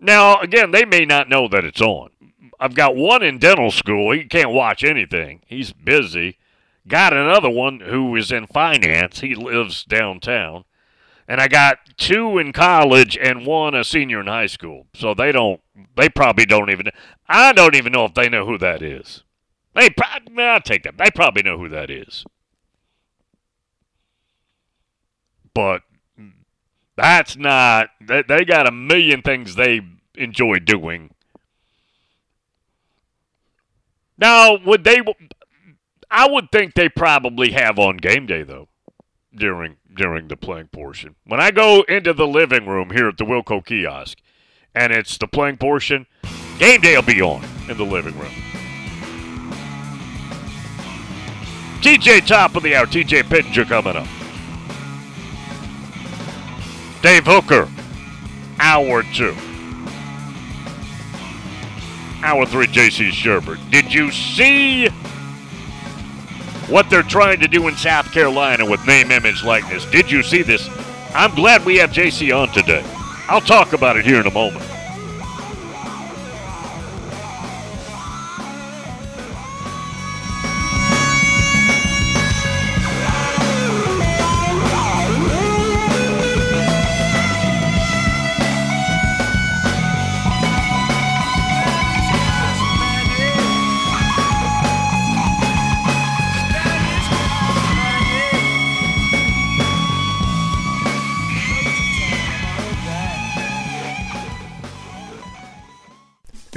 Now, 0.00 0.40
again, 0.40 0.72
they 0.72 0.84
may 0.84 1.04
not 1.04 1.28
know 1.28 1.46
that 1.48 1.64
it's 1.64 1.80
on. 1.80 2.10
I've 2.58 2.74
got 2.74 2.96
one 2.96 3.22
in 3.22 3.38
dental 3.38 3.70
school. 3.70 4.12
He 4.12 4.24
can't 4.24 4.50
watch 4.50 4.82
anything, 4.82 5.42
he's 5.46 5.72
busy. 5.72 6.38
Got 6.88 7.12
another 7.12 7.50
one 7.50 7.80
who 7.80 8.14
is 8.14 8.30
in 8.30 8.46
finance. 8.46 9.20
He 9.20 9.34
lives 9.34 9.84
downtown. 9.84 10.64
And 11.28 11.40
I 11.40 11.48
got 11.48 11.78
two 11.96 12.38
in 12.38 12.52
college 12.52 13.18
and 13.18 13.44
one 13.44 13.74
a 13.74 13.82
senior 13.82 14.20
in 14.20 14.28
high 14.28 14.46
school. 14.46 14.86
So 14.94 15.12
they 15.12 15.32
don't, 15.32 15.60
they 15.96 16.08
probably 16.08 16.46
don't 16.46 16.70
even, 16.70 16.86
I 17.28 17.52
don't 17.52 17.74
even 17.74 17.92
know 17.92 18.04
if 18.04 18.14
they 18.14 18.28
know 18.28 18.46
who 18.46 18.58
that 18.58 18.82
is. 18.82 19.24
They 19.74 19.90
probably, 19.90 20.44
I'll 20.44 20.60
take 20.60 20.84
that. 20.84 20.96
They 20.96 21.10
probably 21.10 21.42
know 21.42 21.58
who 21.58 21.68
that 21.70 21.90
is. 21.90 22.24
But 25.52 25.82
that's 26.96 27.36
not, 27.36 27.88
they, 28.00 28.22
they 28.22 28.44
got 28.44 28.68
a 28.68 28.72
million 28.72 29.22
things 29.22 29.56
they 29.56 29.80
enjoy 30.14 30.60
doing. 30.60 31.10
Now, 34.16 34.56
would 34.64 34.84
they, 34.84 35.00
I 36.16 36.26
would 36.26 36.50
think 36.50 36.72
they 36.72 36.88
probably 36.88 37.52
have 37.52 37.78
on 37.78 37.98
game 37.98 38.24
day 38.24 38.42
though 38.42 38.68
during 39.34 39.76
during 39.94 40.28
the 40.28 40.36
playing 40.36 40.68
portion. 40.68 41.14
When 41.26 41.40
I 41.40 41.50
go 41.50 41.82
into 41.82 42.14
the 42.14 42.26
living 42.26 42.64
room 42.64 42.88
here 42.88 43.08
at 43.08 43.18
the 43.18 43.26
Wilco 43.26 43.62
kiosk 43.62 44.16
and 44.74 44.94
it's 44.94 45.18
the 45.18 45.26
playing 45.26 45.58
portion, 45.58 46.06
game 46.58 46.80
day 46.80 46.96
will 46.96 47.02
be 47.02 47.20
on 47.20 47.44
in 47.68 47.76
the 47.76 47.84
living 47.84 48.18
room. 48.18 48.32
TJ 51.82 52.26
top 52.26 52.56
of 52.56 52.62
the 52.62 52.74
hour, 52.74 52.86
TJ 52.86 53.24
Pittenger 53.24 53.66
coming 53.66 53.96
up. 53.96 54.06
Dave 57.02 57.26
Hooker, 57.26 57.68
hour 58.58 59.02
two. 59.12 59.36
Hour 62.22 62.46
three, 62.46 62.68
JC 62.68 63.10
Sherbert. 63.10 63.70
Did 63.70 63.92
you 63.92 64.10
see 64.10 64.88
what 66.68 66.90
they're 66.90 67.02
trying 67.02 67.40
to 67.40 67.48
do 67.48 67.68
in 67.68 67.76
South 67.76 68.10
Carolina 68.12 68.64
with 68.64 68.84
name, 68.86 69.10
image, 69.10 69.42
likeness. 69.42 69.84
Did 69.86 70.10
you 70.10 70.22
see 70.22 70.42
this? 70.42 70.68
I'm 71.14 71.34
glad 71.34 71.64
we 71.64 71.76
have 71.76 71.90
JC 71.90 72.36
on 72.36 72.48
today. 72.52 72.84
I'll 73.28 73.40
talk 73.40 73.72
about 73.72 73.96
it 73.96 74.04
here 74.04 74.20
in 74.20 74.26
a 74.26 74.32
moment. 74.32 74.64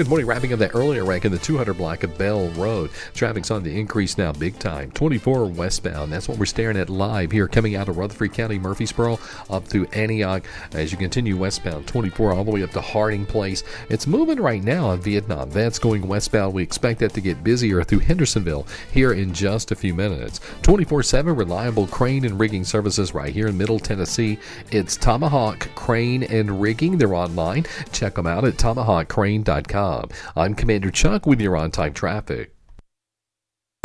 Morning. 0.09 0.25
Wrapping 0.25 0.53
up 0.53 0.59
that 0.59 0.73
earlier 0.73 1.05
rank 1.05 1.25
in 1.25 1.31
the 1.31 1.37
200 1.37 1.75
block 1.75 2.03
of 2.03 2.17
Bell 2.17 2.47
Road. 2.49 2.89
Traffic's 3.13 3.51
on 3.51 3.61
the 3.61 3.79
increase 3.79 4.17
now, 4.17 4.31
big 4.31 4.57
time. 4.57 4.89
24 4.91 5.45
westbound. 5.45 6.11
That's 6.11 6.27
what 6.27 6.39
we're 6.39 6.45
staring 6.45 6.77
at 6.77 6.89
live 6.89 7.31
here, 7.31 7.47
coming 7.47 7.75
out 7.75 7.89
of 7.89 7.97
Rutherford 7.97 8.33
County, 8.33 8.57
Murfreesboro, 8.57 9.19
up 9.51 9.67
through 9.67 9.85
Antioch. 9.93 10.43
As 10.73 10.91
you 10.91 10.97
continue 10.97 11.37
westbound, 11.37 11.85
24 11.85 12.33
all 12.33 12.43
the 12.43 12.49
way 12.49 12.63
up 12.63 12.71
to 12.71 12.81
Harding 12.81 13.23
Place. 13.23 13.63
It's 13.89 14.07
moving 14.07 14.39
right 14.39 14.63
now 14.63 14.87
on 14.87 14.99
Vietnam. 14.99 15.51
That's 15.51 15.77
going 15.77 16.07
westbound. 16.07 16.55
We 16.55 16.63
expect 16.63 17.01
that 17.01 17.13
to 17.13 17.21
get 17.21 17.43
busier 17.43 17.83
through 17.83 17.99
Hendersonville 17.99 18.65
here 18.91 19.13
in 19.13 19.31
just 19.31 19.71
a 19.71 19.75
few 19.75 19.93
minutes. 19.93 20.39
24 20.63 21.03
7 21.03 21.35
reliable 21.35 21.85
crane 21.85 22.25
and 22.25 22.39
rigging 22.39 22.63
services 22.63 23.13
right 23.13 23.31
here 23.31 23.47
in 23.47 23.57
Middle 23.59 23.79
Tennessee. 23.79 24.39
It's 24.71 24.97
Tomahawk 24.97 25.69
Crane 25.75 26.23
and 26.23 26.59
Rigging. 26.59 26.97
They're 26.97 27.13
online. 27.13 27.67
Check 27.91 28.15
them 28.15 28.25
out 28.25 28.43
at 28.43 28.55
tomahawkcrane.com. 28.55 29.98
I'm 30.35 30.55
Commander 30.55 30.91
Chuck 30.91 31.25
with 31.25 31.41
your 31.41 31.57
on 31.57 31.71
time 31.71 31.93
traffic. 31.93 32.55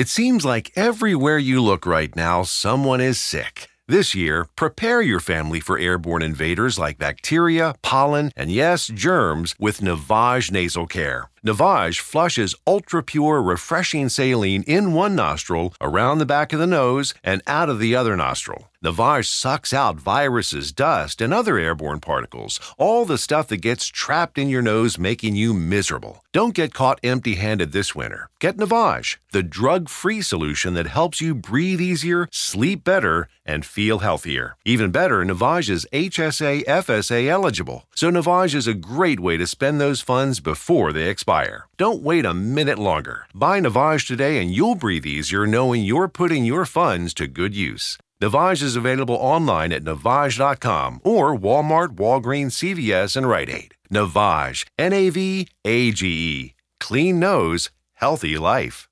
It 0.00 0.08
seems 0.08 0.46
like 0.46 0.72
everywhere 0.76 1.36
you 1.36 1.60
look 1.60 1.84
right 1.84 2.16
now, 2.16 2.42
someone 2.42 3.02
is 3.02 3.20
sick. 3.20 3.68
This 3.86 4.14
year, 4.14 4.46
prepare 4.56 5.02
your 5.02 5.20
family 5.20 5.60
for 5.60 5.78
airborne 5.78 6.22
invaders 6.22 6.78
like 6.78 6.96
bacteria, 6.96 7.74
pollen, 7.82 8.32
and 8.34 8.50
yes, 8.50 8.86
germs 8.86 9.54
with 9.58 9.82
Navage 9.82 10.50
Nasal 10.50 10.86
Care. 10.86 11.28
Navage 11.44 12.00
flushes 12.00 12.54
ultra 12.66 13.02
pure, 13.02 13.40
refreshing 13.40 14.10
saline 14.10 14.62
in 14.64 14.92
one 14.92 15.14
nostril, 15.16 15.72
around 15.80 16.18
the 16.18 16.26
back 16.26 16.52
of 16.52 16.58
the 16.58 16.66
nose, 16.66 17.14
and 17.24 17.40
out 17.46 17.70
of 17.70 17.78
the 17.78 17.96
other 17.96 18.14
nostril. 18.14 18.70
Navage 18.84 19.26
sucks 19.26 19.72
out 19.74 19.96
viruses, 19.96 20.72
dust, 20.72 21.20
and 21.20 21.32
other 21.32 21.58
airborne 21.58 22.00
particles, 22.00 22.60
all 22.78 23.04
the 23.04 23.18
stuff 23.18 23.48
that 23.48 23.58
gets 23.58 23.86
trapped 23.86 24.38
in 24.38 24.48
your 24.48 24.62
nose, 24.62 24.98
making 24.98 25.34
you 25.34 25.52
miserable. 25.52 26.24
Don't 26.32 26.54
get 26.54 26.72
caught 26.72 27.00
empty 27.02 27.34
handed 27.34 27.72
this 27.72 27.94
winter. 27.94 28.28
Get 28.38 28.56
Navage, 28.56 29.16
the 29.32 29.42
drug 29.42 29.88
free 29.88 30.22
solution 30.22 30.74
that 30.74 30.86
helps 30.86 31.20
you 31.20 31.34
breathe 31.34 31.80
easier, 31.80 32.28
sleep 32.32 32.84
better, 32.84 33.28
and 33.44 33.66
feel 33.66 33.98
healthier. 33.98 34.56
Even 34.64 34.90
better, 34.90 35.24
Navage 35.24 35.68
is 35.68 35.86
HSA 35.92 36.64
FSA 36.64 37.26
eligible, 37.28 37.84
so 37.94 38.10
Navage 38.10 38.54
is 38.54 38.66
a 38.66 38.74
great 38.74 39.20
way 39.20 39.36
to 39.36 39.46
spend 39.46 39.80
those 39.80 40.00
funds 40.00 40.40
before 40.40 40.92
they 40.92 41.08
expire. 41.08 41.29
Don't 41.76 42.02
wait 42.02 42.26
a 42.26 42.34
minute 42.34 42.76
longer. 42.78 43.26
Buy 43.32 43.60
Navage 43.60 44.04
today 44.04 44.38
and 44.38 44.50
you'll 44.52 44.74
breathe 44.74 45.06
easier 45.06 45.46
knowing 45.46 45.84
you're 45.84 46.08
putting 46.08 46.44
your 46.44 46.64
funds 46.64 47.14
to 47.14 47.28
good 47.28 47.54
use. 47.54 47.96
Navage 48.20 48.62
is 48.62 48.74
available 48.74 49.14
online 49.14 49.72
at 49.72 49.84
Navage.com 49.84 51.00
or 51.04 51.38
Walmart, 51.38 51.94
Walgreens, 51.94 52.54
CVS, 52.58 53.16
and 53.16 53.28
Rite 53.28 53.48
Aid. 53.48 53.74
Navage, 53.92 54.66
N 54.76 54.92
A 54.92 55.08
V 55.10 55.46
A 55.64 55.92
G 55.92 56.08
E. 56.08 56.54
Clean 56.80 57.20
nose, 57.20 57.70
healthy 57.94 58.36
life. 58.36 58.88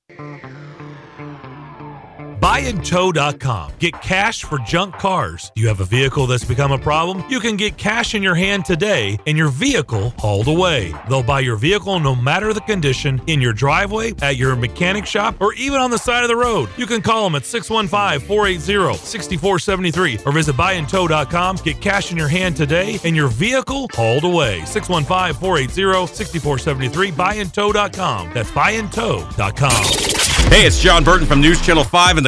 Buyandtow.com. 2.41 3.73
Get 3.79 4.01
cash 4.01 4.45
for 4.45 4.59
junk 4.61 4.95
cars. 4.95 5.51
You 5.57 5.67
have 5.69 5.81
a 5.81 5.85
vehicle 5.85 6.27
that's 6.27 6.45
become 6.45 6.73
a 6.73 6.79
problem? 6.79 7.25
You 7.29 7.41
can 7.41 7.57
get 7.57 7.77
cash 7.77 8.15
in 8.15 8.23
your 8.23 8.35
hand 8.35 8.65
today 8.65 9.19
and 9.27 9.37
your 9.37 9.49
vehicle 9.49 10.11
hauled 10.19 10.47
away. 10.47 10.95
They'll 11.09 11.23
buy 11.23 11.41
your 11.41 11.57
vehicle 11.57 11.99
no 11.99 12.15
matter 12.15 12.53
the 12.53 12.61
condition 12.61 13.21
in 13.27 13.41
your 13.41 13.53
driveway, 13.53 14.13
at 14.23 14.37
your 14.37 14.55
mechanic 14.57 15.05
shop, 15.05 15.37
or 15.41 15.53
even 15.55 15.81
on 15.81 15.91
the 15.91 15.99
side 15.99 16.23
of 16.23 16.29
the 16.29 16.37
road. 16.37 16.69
You 16.77 16.87
can 16.87 17.03
call 17.03 17.25
them 17.25 17.35
at 17.35 17.45
615 17.45 18.27
480 18.27 18.99
6473 18.99 20.19
or 20.25 20.33
visit 20.33 20.55
buyandtow.com. 20.55 21.57
Get 21.57 21.81
cash 21.81 22.13
in 22.13 22.17
your 22.17 22.29
hand 22.29 22.57
today 22.57 22.99
and 23.05 23.17
your 23.17 23.29
vehicle 23.29 23.89
hauled 23.95 24.25
away. 24.25 24.65
615 24.65 25.35
480 25.41 26.15
6473. 26.15 27.13
Buyandtow.com. 27.13 28.31
That's 28.33 28.51
buyandtow.com. 28.51 30.19
Hey, 30.51 30.65
it's 30.65 30.81
John 30.81 31.05
Burton 31.05 31.27
from 31.27 31.43
News 31.43 31.61
Channel 31.61 31.85
5 31.85 32.17
and 32.17 32.25
the 32.25 32.28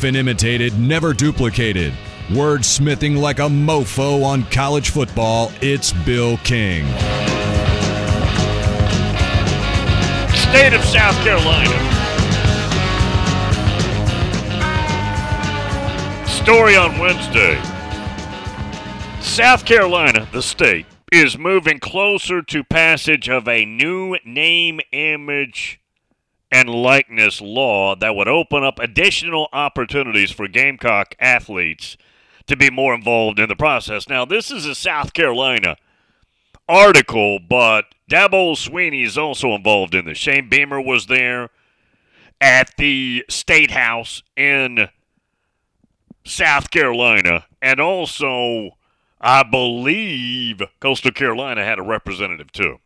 Often 0.00 0.16
imitated, 0.16 0.80
never 0.80 1.12
duplicated. 1.12 1.92
Wordsmithing 2.28 3.20
like 3.20 3.38
a 3.38 3.50
mofo 3.50 4.24
on 4.24 4.44
college 4.44 4.88
football, 4.88 5.52
it's 5.60 5.92
Bill 5.92 6.38
King. 6.38 6.86
State 10.32 10.72
of 10.72 10.82
South 10.86 11.14
Carolina. 11.22 11.76
Story 16.26 16.76
on 16.76 16.98
Wednesday. 16.98 17.60
South 19.20 19.66
Carolina, 19.66 20.26
the 20.32 20.40
state, 20.40 20.86
is 21.12 21.36
moving 21.36 21.78
closer 21.78 22.40
to 22.40 22.64
passage 22.64 23.28
of 23.28 23.46
a 23.46 23.66
new 23.66 24.16
name, 24.24 24.80
image, 24.92 25.78
and 26.50 26.68
likeness 26.68 27.40
law 27.40 27.94
that 27.96 28.14
would 28.14 28.28
open 28.28 28.64
up 28.64 28.78
additional 28.78 29.48
opportunities 29.52 30.30
for 30.30 30.48
Gamecock 30.48 31.14
athletes 31.20 31.96
to 32.46 32.56
be 32.56 32.70
more 32.70 32.94
involved 32.94 33.38
in 33.38 33.48
the 33.48 33.56
process. 33.56 34.08
Now, 34.08 34.24
this 34.24 34.50
is 34.50 34.66
a 34.66 34.74
South 34.74 35.12
Carolina 35.12 35.76
article, 36.68 37.38
but 37.38 37.94
Dabo 38.10 38.56
Swinney 38.56 39.04
is 39.04 39.16
also 39.16 39.54
involved 39.54 39.94
in 39.94 40.06
this. 40.06 40.18
Shane 40.18 40.48
Beamer 40.48 40.80
was 40.80 41.06
there 41.06 41.50
at 42.40 42.76
the 42.76 43.24
State 43.28 43.70
House 43.70 44.22
in 44.36 44.88
South 46.24 46.70
Carolina, 46.70 47.46
and 47.62 47.80
also, 47.80 48.70
I 49.20 49.42
believe, 49.42 50.62
Coastal 50.80 51.12
Carolina 51.12 51.64
had 51.64 51.78
a 51.78 51.82
representative 51.82 52.50
too. 52.50 52.78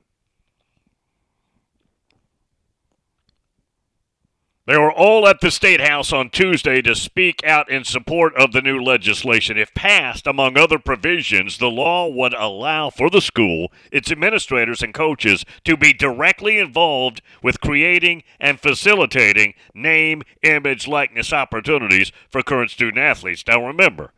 They 4.66 4.78
were 4.78 4.92
all 4.92 5.28
at 5.28 5.40
the 5.40 5.50
State 5.50 5.82
House 5.82 6.10
on 6.10 6.30
Tuesday 6.30 6.80
to 6.80 6.94
speak 6.94 7.44
out 7.44 7.70
in 7.70 7.84
support 7.84 8.34
of 8.34 8.52
the 8.52 8.62
new 8.62 8.82
legislation. 8.82 9.58
If 9.58 9.74
passed, 9.74 10.26
among 10.26 10.56
other 10.56 10.78
provisions, 10.78 11.58
the 11.58 11.70
law 11.70 12.08
would 12.08 12.32
allow 12.32 12.88
for 12.88 13.10
the 13.10 13.20
school, 13.20 13.70
its 13.92 14.10
administrators, 14.10 14.82
and 14.82 14.94
coaches 14.94 15.44
to 15.64 15.76
be 15.76 15.92
directly 15.92 16.58
involved 16.58 17.20
with 17.42 17.60
creating 17.60 18.22
and 18.40 18.58
facilitating 18.58 19.52
name, 19.74 20.22
image, 20.42 20.88
likeness 20.88 21.30
opportunities 21.30 22.10
for 22.30 22.42
current 22.42 22.70
student 22.70 22.96
athletes. 22.98 23.44
Now 23.46 23.66
remember, 23.66 24.14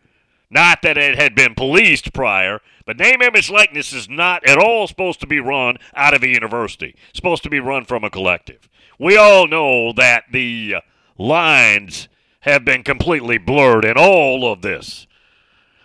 not 0.49 0.81
that 0.83 0.97
it 0.97 1.19
had 1.19 1.35
been 1.35 1.57
policed 1.57 2.13
prior, 2.13 2.61
but 2.85 2.99
name, 2.99 3.21
image, 3.21 3.51
likeness 3.51 3.93
is 3.93 4.09
not 4.09 4.47
at 4.47 4.59
all 4.59 4.87
supposed 4.87 5.19
to 5.19 5.27
be 5.27 5.41
run 5.41 5.79
out 5.97 6.15
of 6.15 6.23
a 6.23 6.29
university. 6.29 6.95
It's 7.09 7.19
supposed 7.19 7.43
to 7.43 7.51
be 7.51 7.59
run 7.59 7.85
from 7.85 8.05
a 8.05 8.11
collective 8.11 8.69
we 8.99 9.17
all 9.17 9.47
know 9.47 9.93
that 9.93 10.25
the 10.33 10.77
lines 11.19 12.09
have 12.41 12.65
been 12.65 12.83
completely 12.83 13.39
blurred 13.39 13.85
in 13.85 13.97
all 13.97 14.51
of 14.51 14.63
this. 14.63 15.07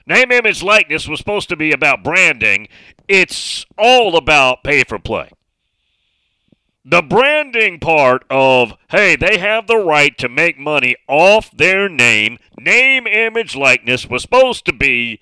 Name, 0.05 0.31
image, 0.31 0.61
likeness 0.61 1.07
was 1.07 1.19
supposed 1.19 1.49
to 1.49 1.55
be 1.55 1.71
about 1.71 2.03
branding. 2.03 2.67
It's 3.07 3.65
all 3.77 4.15
about 4.15 4.63
pay 4.63 4.83
for 4.83 4.99
play. 4.99 5.29
The 6.83 7.03
branding 7.03 7.79
part 7.79 8.25
of, 8.29 8.73
hey, 8.89 9.15
they 9.15 9.37
have 9.37 9.67
the 9.67 9.77
right 9.77 10.17
to 10.17 10.27
make 10.27 10.57
money 10.57 10.95
off 11.07 11.51
their 11.51 11.87
name, 11.87 12.39
name, 12.57 13.05
image, 13.05 13.55
likeness 13.55 14.07
was 14.07 14.23
supposed 14.23 14.65
to 14.65 14.73
be 14.73 15.19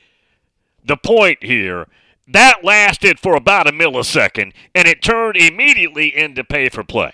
the 0.84 0.96
point 0.96 1.44
here. 1.44 1.88
That 2.28 2.64
lasted 2.64 3.20
for 3.20 3.36
about 3.36 3.68
a 3.68 3.72
millisecond, 3.72 4.54
and 4.74 4.88
it 4.88 5.02
turned 5.02 5.36
immediately 5.36 6.16
into 6.16 6.44
pay 6.44 6.70
for 6.70 6.84
play. 6.84 7.14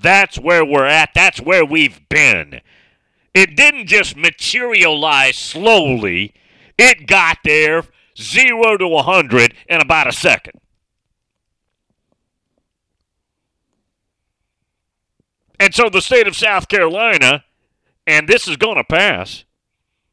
That's 0.00 0.38
where 0.38 0.64
we're 0.64 0.86
at. 0.86 1.10
That's 1.14 1.40
where 1.40 1.64
we've 1.64 2.08
been. 2.08 2.60
It 3.34 3.56
didn't 3.56 3.86
just 3.86 4.16
materialize 4.16 5.36
slowly, 5.36 6.34
it 6.78 7.06
got 7.06 7.38
there 7.44 7.84
zero 8.16 8.76
to 8.76 8.88
100 8.88 9.54
in 9.68 9.80
about 9.80 10.08
a 10.08 10.12
second. 10.12 10.54
And 15.60 15.74
so 15.74 15.88
the 15.88 16.00
state 16.00 16.28
of 16.28 16.36
South 16.36 16.68
Carolina, 16.68 17.44
and 18.06 18.28
this 18.28 18.46
is 18.46 18.56
going 18.56 18.76
to 18.76 18.84
pass, 18.84 19.44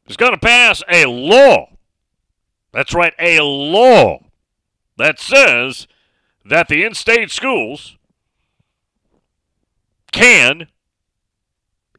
is 0.06 0.16
going 0.16 0.32
to 0.32 0.38
pass 0.38 0.82
a 0.90 1.06
law. 1.06 1.76
That's 2.72 2.94
right, 2.94 3.14
a 3.18 3.40
law 3.40 4.24
that 4.96 5.20
says 5.20 5.86
that 6.44 6.68
the 6.68 6.84
in 6.84 6.94
state 6.94 7.30
schools 7.30 7.95
can 10.16 10.66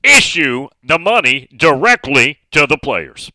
issue 0.03 0.68
the 0.84 0.97
money 0.97 1.47
directly 1.55 2.39
to 2.51 2.65
the 2.65 2.78
players. 2.78 3.32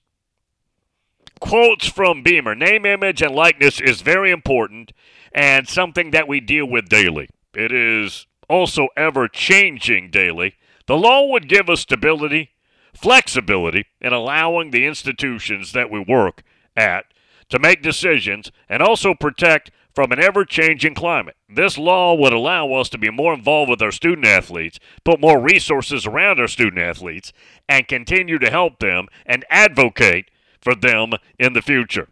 Quotes 1.41 1.89
from 1.89 2.22
Beamer 2.22 2.55
Name, 2.55 2.85
image, 2.85 3.22
and 3.22 3.35
likeness 3.35 3.80
is 3.80 4.01
very 4.01 4.30
important 4.30 4.93
and 5.33 5.68
something 5.68 6.11
that 6.11 6.28
we 6.28 6.41
deal 6.41 6.66
with 6.66 6.89
daily. 6.89 7.28
It 7.55 7.72
is 7.72 8.26
also 8.49 8.89
ever 8.97 9.28
changing 9.28 10.11
daily. 10.11 10.57
The 10.87 10.97
law 10.97 11.26
would 11.28 11.49
give 11.49 11.68
us 11.68 11.80
stability, 11.80 12.51
flexibility 12.93 13.87
in 14.01 14.12
allowing 14.12 14.70
the 14.70 14.87
institutions 14.87 15.72
that 15.72 15.91
we 15.91 16.01
work 16.01 16.43
at 16.76 17.07
to 17.49 17.59
make 17.59 17.83
decisions 17.83 18.51
and 18.68 18.83
also 18.83 19.14
protect 19.14 19.70
from 19.95 20.12
an 20.12 20.20
ever 20.20 20.45
changing 20.45 20.95
climate. 20.95 21.36
This 21.49 21.76
law 21.76 22.14
would 22.14 22.32
allow 22.32 22.72
us 22.72 22.88
to 22.90 22.99
be 22.99 23.11
more 23.11 23.34
involved 23.34 23.70
with 23.70 23.82
our 23.82 23.93
student 23.93 24.26
athletes, 24.26 24.78
put 25.05 25.20
more 25.20 25.40
resources 25.40 26.07
around 26.07 26.40
our 26.40 26.49
student 26.49 26.80
athletes, 26.80 27.32
and 27.68 27.88
continue 27.88 28.38
to 28.38 28.51
help 28.51 28.78
them 28.78 29.09
and 29.26 29.45
advocate 29.51 30.30
for 30.61 30.74
them 30.74 31.12
in 31.38 31.53
the 31.53 31.62
future. 31.62 32.09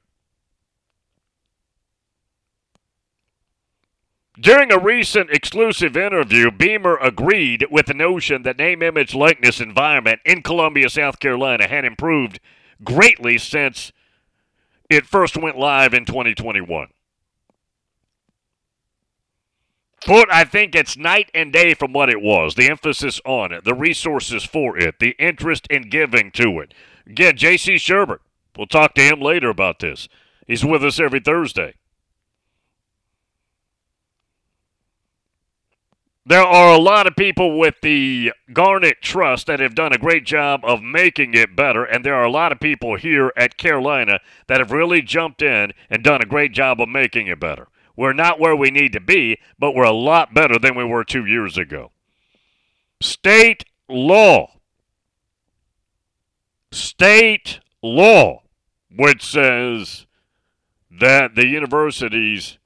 During 4.39 4.73
a 4.73 4.79
recent 4.79 5.29
exclusive 5.31 5.99
interview, 5.99 6.51
Beamer 6.51 6.97
agreed 6.97 7.67
with 7.71 7.87
the 7.87 7.95
notion 7.95 8.43
that 8.45 8.57
name, 8.57 8.83
image, 8.83 9.15
likeness 9.15 9.61
environment 9.61 10.21
in 10.25 10.43
Columbia, 10.43 10.89
South 10.89 11.21
Carolina 11.21 11.69
had 11.69 11.85
improved 11.85 12.41
greatly 12.83 13.37
since 13.37 13.93
it 14.89 15.05
first 15.05 15.37
went 15.37 15.59
live 15.59 15.93
in 15.93 16.07
2021. 16.07 16.89
Foot, 20.05 20.29
I 20.33 20.45
think 20.45 20.75
it's 20.75 20.97
night 20.97 21.31
and 21.35 21.53
day 21.53 21.75
from 21.75 21.93
what 21.93 22.09
it 22.09 22.23
was. 22.23 22.55
The 22.55 22.71
emphasis 22.71 23.21
on 23.27 23.53
it, 23.53 23.65
the 23.65 23.75
resources 23.75 24.45
for 24.45 24.79
it, 24.79 24.99
the 24.99 25.15
interest 25.19 25.67
in 25.69 25.91
giving 25.91 26.31
to 26.33 26.61
it. 26.61 26.73
Again, 27.07 27.37
J.C. 27.37 27.75
Sherbert. 27.75 28.21
We'll 28.57 28.67
talk 28.67 28.95
to 28.95 29.03
him 29.03 29.21
later 29.21 29.51
about 29.51 29.79
this. 29.79 30.09
He's 30.47 30.65
with 30.65 30.85
us 30.85 30.99
every 30.99 31.21
Thursday. 31.21 31.75
There 36.27 36.43
are 36.43 36.73
a 36.75 36.81
lot 36.81 37.07
of 37.07 37.17
people 37.17 37.59
with 37.59 37.75
the 37.83 38.33
Garnet 38.53 39.03
Trust 39.03 39.47
that 39.49 39.59
have 39.59 39.75
done 39.75 39.93
a 39.93 39.99
great 39.99 40.25
job 40.25 40.61
of 40.65 40.83
making 40.83 41.35
it 41.35 41.57
better, 41.57 41.85
and 41.85 42.05
there 42.05 42.15
are 42.15 42.25
a 42.25 42.31
lot 42.31 42.53
of 42.53 42.61
people 42.61 42.97
here 42.97 43.33
at 43.37 43.57
Carolina 43.57 44.21
that 44.47 44.61
have 44.61 44.71
really 44.71 45.03
jumped 45.03 45.43
in 45.43 45.73
and 45.89 46.03
done 46.03 46.23
a 46.23 46.27
great 46.27 46.53
job 46.53 46.81
of 46.81 46.89
making 46.89 47.27
it 47.27 47.41
better. 47.41 47.69
We're 48.01 48.15
not 48.15 48.41
where 48.41 48.57
we 48.57 48.71
need 48.71 48.95
to 48.95 49.01
be, 49.01 49.39
but 49.59 49.75
we're 49.75 49.85
a 49.85 49.93
lot 49.93 50.33
better 50.33 50.59
than 50.59 50.75
we 50.75 50.85
were 50.85 51.05
two 51.05 51.27
years 51.27 51.59
ago. 51.59 51.93
State 53.03 53.67
law. 53.91 54.53
State 56.73 57.61
law, 57.83 58.41
which 58.91 59.23
says 59.23 60.07
that 60.91 61.35
the 61.35 61.47
universities, 61.47 62.57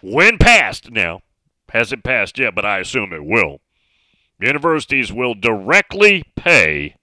when 0.00 0.38
passed 0.38 0.92
now, 0.92 1.22
hasn't 1.70 2.04
passed 2.04 2.38
yet, 2.38 2.54
but 2.54 2.64
I 2.64 2.78
assume 2.78 3.12
it 3.12 3.24
will. 3.24 3.58
Universities 4.38 5.12
will 5.12 5.34
directly 5.34 6.22
pay 6.36 6.94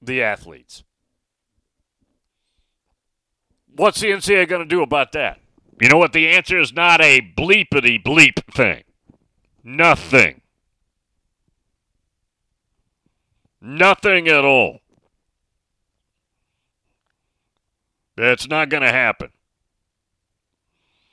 the 0.00 0.22
athletes. 0.22 0.82
What's 3.76 4.00
the 4.00 4.08
NCAA 4.08 4.48
going 4.48 4.62
to 4.62 4.66
do 4.66 4.82
about 4.82 5.12
that? 5.12 5.38
You 5.80 5.90
know 5.90 5.98
what? 5.98 6.14
The 6.14 6.28
answer 6.28 6.58
is 6.58 6.72
not 6.72 7.02
a 7.02 7.20
bleepity 7.20 8.02
bleep 8.02 8.42
thing. 8.52 8.84
Nothing. 9.62 10.40
Nothing 13.60 14.28
at 14.28 14.44
all. 14.44 14.80
That's 18.16 18.48
not 18.48 18.70
going 18.70 18.82
to 18.82 18.92
happen. 18.92 19.30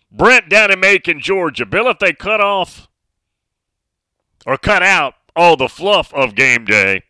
Brent 0.09 0.47
down 0.47 0.71
in 0.71 0.79
Macon, 0.79 1.19
Georgia. 1.19 1.65
Bill, 1.65 1.89
if 1.89 1.99
they 1.99 2.13
cut 2.13 2.39
off 2.39 2.87
or 4.45 4.57
cut 4.57 4.83
out 4.83 5.15
all 5.35 5.57
the 5.57 5.67
fluff 5.67 6.13
of 6.13 6.35
game 6.35 6.63
day, 6.63 7.03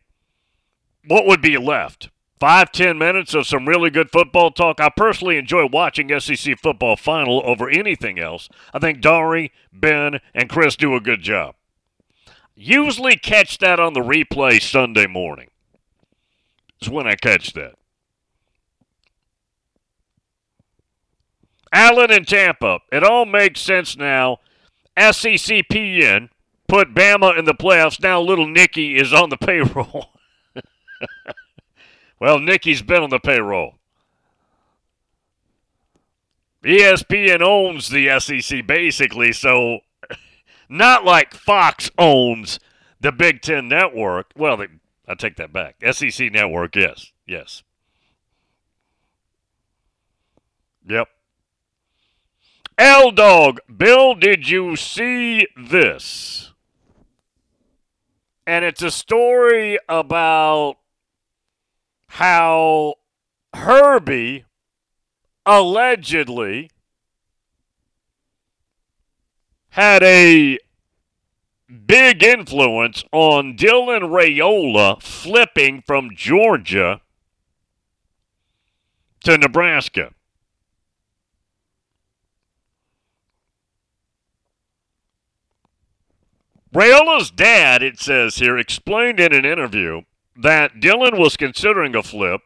what 1.05 1.27
would 1.27 1.41
be 1.41 1.57
left? 1.57 2.09
Five, 2.43 2.73
ten 2.73 2.97
minutes 2.97 3.33
of 3.33 3.47
some 3.47 3.69
really 3.69 3.89
good 3.89 4.11
football 4.11 4.51
talk. 4.51 4.81
I 4.81 4.89
personally 4.89 5.37
enjoy 5.37 5.65
watching 5.65 6.19
SEC 6.19 6.59
football 6.59 6.97
final 6.97 7.41
over 7.45 7.69
anything 7.69 8.19
else. 8.19 8.49
I 8.73 8.79
think 8.79 8.99
Dari, 8.99 9.53
Ben, 9.71 10.19
and 10.35 10.49
Chris 10.49 10.75
do 10.75 10.93
a 10.93 10.99
good 10.99 11.21
job. 11.21 11.55
Usually 12.53 13.15
catch 13.15 13.59
that 13.59 13.79
on 13.79 13.93
the 13.93 14.01
replay 14.01 14.61
Sunday 14.61 15.07
morning. 15.07 15.51
Is 16.81 16.89
when 16.89 17.07
I 17.07 17.15
catch 17.15 17.53
that. 17.53 17.75
Allen 21.71 22.11
and 22.11 22.27
Tampa. 22.27 22.79
It 22.91 23.05
all 23.05 23.25
makes 23.25 23.61
sense 23.61 23.95
now. 23.95 24.39
SECPN 24.97 26.27
put 26.67 26.93
Bama 26.93 27.39
in 27.39 27.45
the 27.45 27.53
playoffs. 27.53 28.01
Now 28.01 28.19
little 28.19 28.49
Nicky 28.49 28.97
is 28.97 29.13
on 29.13 29.29
the 29.29 29.37
payroll. 29.41 30.09
well, 32.19 32.39
Nicky's 32.39 32.81
been 32.81 33.03
on 33.03 33.09
the 33.09 33.19
payroll. 33.19 33.75
ESPN 36.63 37.41
owns 37.41 37.89
the 37.89 38.19
SEC 38.19 38.65
basically, 38.65 39.33
so 39.33 39.79
not 40.69 41.03
like 41.03 41.33
Fox 41.33 41.91
owns 41.97 42.59
the 43.01 43.11
Big 43.11 43.41
Ten 43.41 43.67
Network. 43.67 44.31
Well, 44.35 44.57
they, 44.57 44.67
I 45.07 45.15
take 45.15 45.35
that 45.35 45.51
back. 45.51 45.75
SEC 45.91 46.31
Network, 46.31 46.75
yes, 46.75 47.11
yes. 47.27 47.63
Yep. 50.87 51.09
L 52.77 53.11
Dog, 53.11 53.59
Bill, 53.75 54.15
did 54.15 54.49
you 54.49 54.75
see 54.75 55.47
this? 55.55 56.51
And 58.47 58.65
it's 58.65 58.81
a 58.81 58.91
story 58.91 59.77
about 59.87 60.77
how 62.13 62.93
Herbie 63.55 64.45
allegedly 65.47 66.69
had 69.69 70.03
a 70.03 70.59
big 71.87 72.21
influence 72.21 73.03
on 73.11 73.57
Dylan 73.57 74.11
Raiola 74.11 75.01
flipping 75.01 75.81
from 75.81 76.11
Georgia 76.13 77.01
to 79.23 79.35
Nebraska. 79.35 80.11
Raiola's 86.71 87.31
dad, 87.31 87.81
it 87.81 87.99
says 87.99 88.35
here, 88.35 88.59
explained 88.59 89.19
in 89.19 89.33
an 89.33 89.45
interview 89.45 90.03
that 90.35 90.75
Dylan 90.75 91.17
was 91.17 91.37
considering 91.37 91.95
a 91.95 92.03
flip 92.03 92.41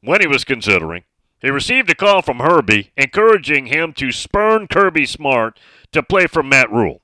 when 0.00 0.20
he 0.20 0.26
was 0.26 0.44
considering. 0.44 1.04
He 1.40 1.50
received 1.50 1.90
a 1.90 1.94
call 1.94 2.22
from 2.22 2.40
Herbie 2.40 2.92
encouraging 2.96 3.66
him 3.66 3.92
to 3.94 4.10
spurn 4.10 4.66
Kirby 4.66 5.06
Smart 5.06 5.58
to 5.92 6.02
play 6.02 6.26
for 6.26 6.42
Matt 6.42 6.70
Rhule. 6.70 7.00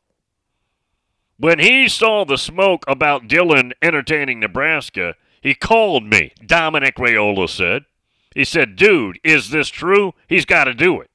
When 1.37 1.59
he 1.59 1.89
saw 1.89 2.25
the 2.25 2.39
smoke 2.39 2.85
about 2.87 3.29
Dylan 3.29 3.73
entertaining 3.83 4.41
Nebraska, 4.41 5.15
he 5.41 5.55
called 5.55 6.05
me, 6.05 6.33
Dominic 6.45 6.97
Raiola 6.97 7.49
said. 7.49 7.85
He 8.35 8.45
said, 8.45 8.77
Dude, 8.77 9.19
is 9.23 9.51
this 9.51 9.69
true? 9.69 10.15
He's 10.29 10.45
got 10.45 10.65
to 10.65 10.75
do 10.75 11.01
it. 11.01 11.11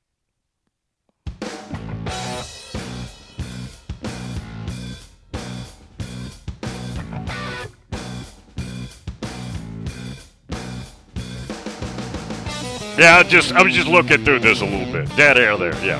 Yeah, 13.00 13.20
I 13.20 13.24
just 13.24 13.54
I 13.54 13.64
was 13.64 13.74
just 13.74 13.88
looking 13.88 14.26
through 14.26 14.40
this 14.40 14.60
a 14.60 14.66
little 14.66 14.92
bit. 14.92 15.16
Dead 15.16 15.38
air 15.38 15.56
there, 15.56 15.74
yeah. 15.86 16.00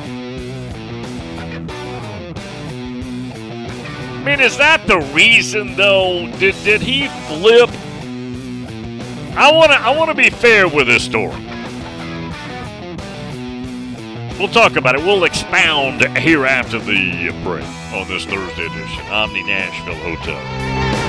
I 4.18 4.24
mean, 4.26 4.42
is 4.42 4.58
that 4.58 4.86
the 4.86 5.00
reason 5.14 5.78
though? 5.78 6.30
Did 6.40 6.56
did 6.66 6.82
he 6.82 7.08
flip? 7.30 7.70
I 9.38 9.50
wanna 9.50 9.76
I 9.76 9.96
wanna 9.96 10.14
be 10.14 10.30
fair 10.30 10.68
with 10.68 10.88
this 10.88 11.06
story. 11.06 11.42
We'll 14.38 14.50
talk 14.50 14.76
about 14.76 14.96
it. 14.96 15.02
We'll 15.02 15.24
expound 15.24 16.06
here 16.18 16.46
after 16.46 16.80
the 16.80 17.30
break 17.46 17.66
on 17.94 18.10
this 18.10 18.26
Thursday 18.26 18.66
edition, 18.66 19.06
Omni 19.06 19.44
Nashville 19.44 19.96
Hotel. 19.96 21.09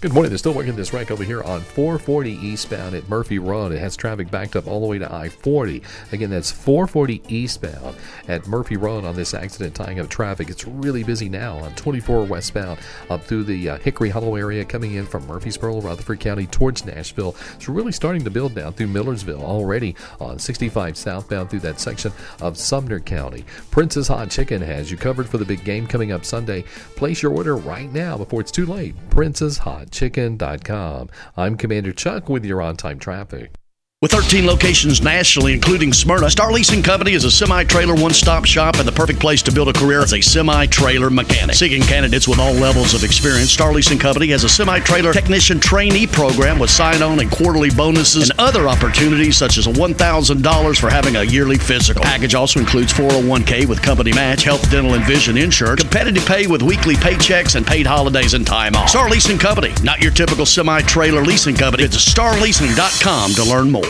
Good 0.00 0.14
morning. 0.14 0.30
They're 0.30 0.38
still 0.38 0.54
working 0.54 0.76
this 0.76 0.94
rank 0.94 1.10
over 1.10 1.22
here 1.22 1.42
on 1.42 1.60
440 1.60 2.30
eastbound 2.32 2.94
at 2.94 3.06
Murphy 3.10 3.38
Run. 3.38 3.70
It 3.70 3.80
has 3.80 3.96
traffic 3.96 4.30
backed 4.30 4.56
up 4.56 4.66
all 4.66 4.80
the 4.80 4.86
way 4.86 4.96
to 4.98 5.14
I 5.14 5.28
40. 5.28 5.82
Again, 6.12 6.30
that's 6.30 6.50
440 6.50 7.20
eastbound 7.28 7.96
at 8.26 8.46
Murphy 8.46 8.78
Run 8.78 9.04
on 9.04 9.14
this 9.14 9.34
accident 9.34 9.74
tying 9.74 10.00
up 10.00 10.08
traffic. 10.08 10.48
It's 10.48 10.66
really 10.66 11.04
busy 11.04 11.28
now 11.28 11.58
on 11.58 11.74
24 11.74 12.24
westbound 12.24 12.80
up 13.10 13.22
through 13.24 13.44
the 13.44 13.68
uh, 13.68 13.76
Hickory 13.76 14.08
Hollow 14.08 14.36
area 14.36 14.64
coming 14.64 14.94
in 14.94 15.04
from 15.04 15.26
Murfreesboro, 15.26 15.82
Rutherford 15.82 16.18
County 16.18 16.46
towards 16.46 16.86
Nashville. 16.86 17.36
It's 17.56 17.68
really 17.68 17.92
starting 17.92 18.24
to 18.24 18.30
build 18.30 18.54
down 18.54 18.72
through 18.72 18.86
Millersville 18.86 19.44
already 19.44 19.94
on 20.18 20.38
65 20.38 20.96
southbound 20.96 21.50
through 21.50 21.60
that 21.60 21.78
section 21.78 22.10
of 22.40 22.56
Sumner 22.56 23.00
County. 23.00 23.44
Prince's 23.70 24.08
Hot 24.08 24.30
Chicken 24.30 24.62
has 24.62 24.90
you 24.90 24.96
covered 24.96 25.28
for 25.28 25.36
the 25.36 25.44
big 25.44 25.62
game 25.62 25.86
coming 25.86 26.10
up 26.10 26.24
Sunday. 26.24 26.62
Place 26.96 27.22
your 27.22 27.34
order 27.34 27.58
right 27.58 27.92
now 27.92 28.16
before 28.16 28.40
it's 28.40 28.50
too 28.50 28.64
late. 28.64 28.94
Prince's 29.10 29.58
Hot 29.58 29.89
chicken.com. 29.90 31.08
I'm 31.36 31.56
Commander 31.56 31.92
Chuck 31.92 32.28
with 32.28 32.44
your 32.44 32.62
on 32.62 32.76
time 32.76 32.98
traffic. 32.98 33.59
With 34.02 34.12
13 34.12 34.46
locations 34.46 35.02
nationally, 35.02 35.52
including 35.52 35.92
Smyrna, 35.92 36.30
Star 36.30 36.50
Leasing 36.50 36.82
Company 36.82 37.12
is 37.12 37.24
a 37.24 37.30
semi-trailer 37.30 37.94
one-stop 37.94 38.46
shop 38.46 38.76
and 38.78 38.88
the 38.88 38.92
perfect 38.92 39.20
place 39.20 39.42
to 39.42 39.52
build 39.52 39.68
a 39.68 39.74
career 39.74 40.00
as 40.00 40.14
a 40.14 40.22
semi-trailer 40.22 41.10
mechanic. 41.10 41.54
Seeking 41.54 41.82
candidates 41.82 42.26
with 42.26 42.38
all 42.38 42.54
levels 42.54 42.94
of 42.94 43.04
experience, 43.04 43.50
Star 43.50 43.74
Leasing 43.74 43.98
Company 43.98 44.28
has 44.28 44.42
a 44.42 44.48
semi-trailer 44.48 45.12
technician 45.12 45.60
trainee 45.60 46.06
program 46.06 46.58
with 46.58 46.70
sign-on 46.70 47.20
and 47.20 47.30
quarterly 47.30 47.68
bonuses 47.68 48.30
and 48.30 48.40
other 48.40 48.68
opportunities 48.68 49.36
such 49.36 49.58
as 49.58 49.66
$1,000 49.66 50.80
for 50.80 50.88
having 50.88 51.16
a 51.16 51.24
yearly 51.24 51.58
physical. 51.58 52.00
The 52.00 52.06
Package 52.08 52.34
also 52.34 52.58
includes 52.58 52.94
401k 52.94 53.66
with 53.68 53.82
company 53.82 54.14
match, 54.14 54.44
health, 54.44 54.70
dental, 54.70 54.94
and 54.94 55.04
vision 55.04 55.36
insurance, 55.36 55.82
competitive 55.82 56.24
pay 56.24 56.46
with 56.46 56.62
weekly 56.62 56.94
paychecks, 56.94 57.54
and 57.54 57.66
paid 57.66 57.84
holidays 57.86 58.32
and 58.32 58.46
time 58.46 58.76
off. 58.76 58.88
Star 58.88 59.10
Leasing 59.10 59.36
Company, 59.36 59.74
not 59.82 60.00
your 60.00 60.10
typical 60.10 60.46
semi-trailer 60.46 61.22
leasing 61.22 61.54
company. 61.54 61.86
Visit 61.86 62.10
starleasing.com 62.10 63.32
to 63.32 63.44
learn 63.44 63.70
more. 63.70 63.89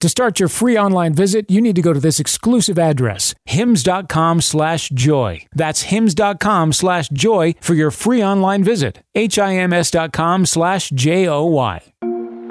To 0.00 0.08
start 0.08 0.38
your 0.38 0.48
free 0.48 0.78
online 0.78 1.12
visit, 1.12 1.50
you 1.50 1.60
need 1.60 1.74
to 1.74 1.82
go 1.82 1.92
to 1.92 1.98
this 1.98 2.20
exclusive 2.20 2.78
address, 2.78 3.34
hims.com 3.46 4.40
slash 4.40 4.90
joy. 4.90 5.44
That's 5.52 5.82
hims.com 5.82 6.72
slash 6.72 7.08
joy 7.08 7.56
for 7.60 7.74
your 7.74 7.90
free 7.90 8.22
online 8.22 8.62
visit. 8.62 9.02
H-I-M-S.com 9.16 10.46
slash 10.46 10.90
J-O-Y. 10.90 11.94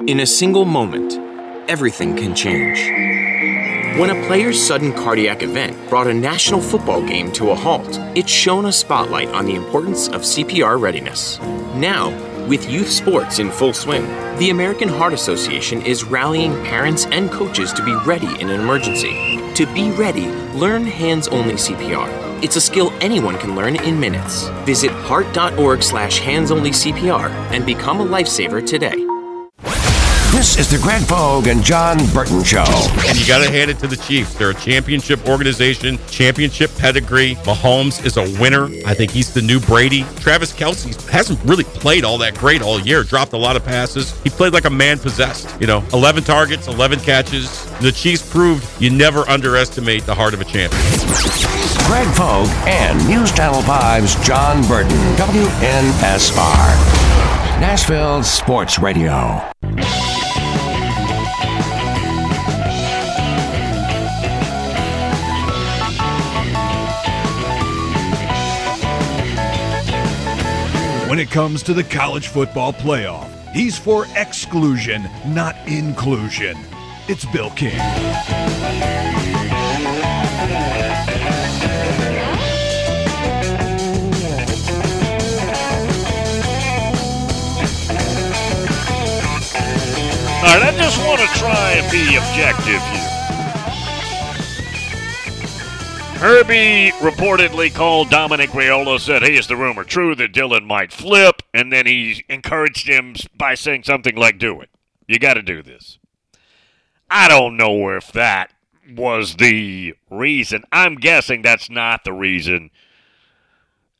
In 0.06 0.20
a 0.20 0.26
single 0.26 0.66
moment, 0.66 1.14
everything 1.70 2.16
can 2.16 2.34
change. 2.34 2.78
When 3.98 4.10
a 4.10 4.26
player's 4.26 4.60
sudden 4.60 4.92
cardiac 4.92 5.42
event 5.42 5.74
brought 5.88 6.06
a 6.06 6.14
national 6.14 6.60
football 6.60 7.00
game 7.00 7.32
to 7.32 7.50
a 7.50 7.54
halt, 7.54 7.98
it 8.14 8.28
shone 8.28 8.66
a 8.66 8.72
spotlight 8.72 9.28
on 9.28 9.46
the 9.46 9.54
importance 9.54 10.08
of 10.08 10.20
CPR 10.20 10.78
readiness. 10.78 11.38
Now, 11.74 12.10
with 12.46 12.70
youth 12.70 12.90
sports 12.90 13.38
in 13.38 13.50
full 13.50 13.72
swing, 13.72 14.06
the 14.38 14.50
American 14.50 14.88
Heart 14.88 15.14
Association 15.14 15.82
is 15.82 16.04
rallying 16.04 16.52
parents 16.64 17.06
and 17.06 17.28
coaches 17.28 17.72
to 17.72 17.84
be 17.84 17.94
ready 18.06 18.40
in 18.40 18.48
an 18.48 18.60
emergency. 18.60 19.40
To 19.54 19.66
be 19.74 19.90
ready, 19.90 20.28
learn 20.54 20.86
hands 20.86 21.26
only 21.26 21.54
CPR. 21.54 22.08
It's 22.42 22.54
a 22.54 22.60
skill 22.60 22.92
anyone 23.00 23.36
can 23.36 23.56
learn 23.56 23.74
in 23.74 23.98
minutes. 23.98 24.46
Visit 24.64 24.92
heart.org 24.92 25.82
slash 25.82 26.20
hands 26.20 26.52
only 26.52 26.70
CPR 26.70 27.30
and 27.50 27.66
become 27.66 28.00
a 28.00 28.06
lifesaver 28.06 28.64
today. 28.64 29.07
This 30.38 30.56
is 30.56 30.70
the 30.70 30.78
Greg 30.78 31.02
Pogue 31.08 31.48
and 31.48 31.64
John 31.64 31.98
Burton 32.14 32.44
Show. 32.44 32.62
And 33.08 33.18
you 33.18 33.26
got 33.26 33.42
to 33.42 33.50
hand 33.50 33.72
it 33.72 33.80
to 33.80 33.88
the 33.88 33.96
Chiefs. 33.96 34.34
They're 34.34 34.50
a 34.50 34.54
championship 34.54 35.28
organization, 35.28 35.98
championship 36.08 36.70
pedigree. 36.78 37.34
Mahomes 37.42 38.04
is 38.06 38.16
a 38.16 38.22
winner. 38.40 38.66
I 38.86 38.94
think 38.94 39.10
he's 39.10 39.34
the 39.34 39.42
new 39.42 39.58
Brady. 39.58 40.04
Travis 40.20 40.52
Kelce 40.52 40.94
hasn't 41.08 41.42
really 41.42 41.64
played 41.64 42.04
all 42.04 42.18
that 42.18 42.36
great 42.38 42.62
all 42.62 42.78
year, 42.78 43.02
dropped 43.02 43.32
a 43.32 43.36
lot 43.36 43.56
of 43.56 43.64
passes. 43.64 44.16
He 44.22 44.30
played 44.30 44.52
like 44.52 44.64
a 44.64 44.70
man 44.70 45.00
possessed. 45.00 45.60
You 45.60 45.66
know, 45.66 45.82
11 45.92 46.22
targets, 46.22 46.68
11 46.68 47.00
catches. 47.00 47.68
The 47.80 47.90
Chiefs 47.90 48.30
proved 48.30 48.64
you 48.80 48.90
never 48.90 49.28
underestimate 49.28 50.06
the 50.06 50.14
heart 50.14 50.34
of 50.34 50.40
a 50.40 50.44
champion. 50.44 50.80
Greg 51.88 52.06
Pogue 52.14 52.46
and 52.68 52.96
News 53.08 53.32
Channel 53.32 53.62
5's 53.62 54.14
John 54.24 54.64
Burton, 54.68 54.96
WNSR. 55.16 57.08
Nashville 57.58 58.22
Sports 58.22 58.78
Radio. 58.78 59.42
When 71.18 71.26
it 71.26 71.32
comes 71.32 71.64
to 71.64 71.74
the 71.74 71.82
college 71.82 72.28
football 72.28 72.72
playoff, 72.72 73.28
he's 73.52 73.76
for 73.76 74.06
exclusion, 74.14 75.10
not 75.26 75.56
inclusion. 75.66 76.56
It's 77.08 77.24
Bill 77.32 77.50
King. 77.50 77.80
All 77.80 77.86
right, 90.44 90.62
I 90.62 90.72
just 90.76 91.04
want 91.04 91.20
to 91.20 91.26
try 91.36 91.72
and 91.72 91.90
be 91.90 92.14
objective 92.14 92.97
Herbie 96.18 96.90
reportedly 96.98 97.72
called 97.72 98.10
Dominic 98.10 98.50
Raiola, 98.50 98.98
said, 98.98 99.22
Hey, 99.22 99.36
is 99.36 99.46
the 99.46 99.56
rumor 99.56 99.84
true 99.84 100.16
that 100.16 100.32
Dylan 100.32 100.66
might 100.66 100.92
flip? 100.92 101.42
And 101.54 101.72
then 101.72 101.86
he 101.86 102.24
encouraged 102.28 102.88
him 102.88 103.14
by 103.36 103.54
saying 103.54 103.84
something 103.84 104.16
like, 104.16 104.36
Do 104.36 104.60
it. 104.60 104.68
You 105.06 105.20
got 105.20 105.34
to 105.34 105.42
do 105.42 105.62
this. 105.62 106.00
I 107.08 107.28
don't 107.28 107.56
know 107.56 107.90
if 107.90 108.10
that 108.12 108.52
was 108.90 109.36
the 109.36 109.94
reason. 110.10 110.64
I'm 110.72 110.96
guessing 110.96 111.42
that's 111.42 111.70
not 111.70 112.02
the 112.02 112.12
reason 112.12 112.70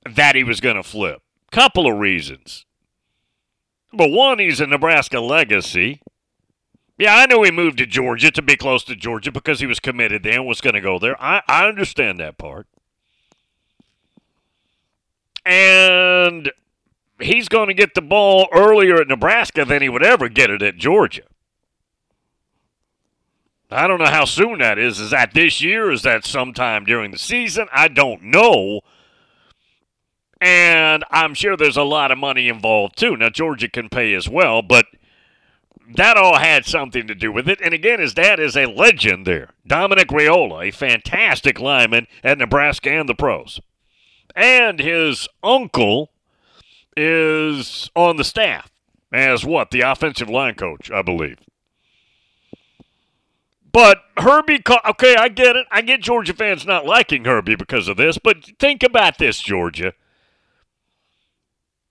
that 0.04 0.34
he 0.34 0.42
was 0.42 0.60
going 0.60 0.76
to 0.76 0.82
flip. 0.82 1.22
Couple 1.52 1.86
of 1.86 2.00
reasons. 2.00 2.66
But 3.92 4.10
one, 4.10 4.40
he's 4.40 4.60
a 4.60 4.66
Nebraska 4.66 5.20
legacy. 5.20 6.02
Yeah, 6.98 7.14
I 7.14 7.26
know 7.26 7.44
he 7.44 7.52
moved 7.52 7.78
to 7.78 7.86
Georgia 7.86 8.32
to 8.32 8.42
be 8.42 8.56
close 8.56 8.82
to 8.84 8.96
Georgia 8.96 9.30
because 9.30 9.60
he 9.60 9.66
was 9.66 9.78
committed 9.78 10.24
there 10.24 10.34
and 10.34 10.46
was 10.46 10.60
going 10.60 10.74
to 10.74 10.80
go 10.80 10.98
there. 10.98 11.20
I, 11.22 11.42
I 11.46 11.68
understand 11.68 12.18
that 12.18 12.38
part. 12.38 12.66
And 15.46 16.50
he's 17.20 17.48
going 17.48 17.68
to 17.68 17.74
get 17.74 17.94
the 17.94 18.02
ball 18.02 18.48
earlier 18.52 19.00
at 19.00 19.06
Nebraska 19.06 19.64
than 19.64 19.80
he 19.80 19.88
would 19.88 20.04
ever 20.04 20.28
get 20.28 20.50
it 20.50 20.60
at 20.60 20.76
Georgia. 20.76 21.22
I 23.70 23.86
don't 23.86 23.98
know 23.98 24.06
how 24.06 24.24
soon 24.24 24.58
that 24.58 24.78
is. 24.78 24.98
Is 24.98 25.10
that 25.10 25.34
this 25.34 25.60
year? 25.60 25.92
Is 25.92 26.02
that 26.02 26.24
sometime 26.24 26.84
during 26.84 27.12
the 27.12 27.18
season? 27.18 27.68
I 27.72 27.88
don't 27.88 28.24
know. 28.24 28.80
And 30.40 31.04
I'm 31.10 31.34
sure 31.34 31.56
there's 31.56 31.76
a 31.76 31.82
lot 31.82 32.10
of 32.10 32.18
money 32.18 32.48
involved 32.48 32.98
too. 32.98 33.16
Now, 33.16 33.28
Georgia 33.28 33.68
can 33.68 33.88
pay 33.88 34.14
as 34.14 34.28
well, 34.28 34.62
but 34.62 34.86
that 35.94 36.16
all 36.16 36.38
had 36.38 36.66
something 36.66 37.06
to 37.06 37.14
do 37.14 37.32
with 37.32 37.48
it. 37.48 37.60
And 37.62 37.72
again, 37.72 38.00
his 38.00 38.14
dad 38.14 38.38
is 38.38 38.56
a 38.56 38.66
legend 38.66 39.26
there. 39.26 39.50
Dominic 39.66 40.08
Raiola, 40.08 40.68
a 40.68 40.70
fantastic 40.70 41.58
lineman 41.58 42.06
at 42.22 42.38
Nebraska 42.38 42.90
and 42.90 43.08
the 43.08 43.14
pros. 43.14 43.60
And 44.36 44.78
his 44.78 45.28
uncle 45.42 46.10
is 46.96 47.90
on 47.94 48.16
the 48.16 48.24
staff 48.24 48.70
as 49.12 49.44
what? 49.44 49.70
The 49.70 49.80
offensive 49.80 50.28
line 50.28 50.54
coach, 50.54 50.90
I 50.90 51.02
believe. 51.02 51.38
But 53.72 54.02
Herbie, 54.16 54.62
okay, 54.86 55.16
I 55.16 55.28
get 55.28 55.56
it. 55.56 55.66
I 55.70 55.82
get 55.82 56.00
Georgia 56.00 56.34
fans 56.34 56.66
not 56.66 56.86
liking 56.86 57.24
Herbie 57.24 57.54
because 57.54 57.88
of 57.88 57.96
this, 57.96 58.18
but 58.18 58.44
think 58.58 58.82
about 58.82 59.18
this, 59.18 59.40
Georgia. 59.40 59.92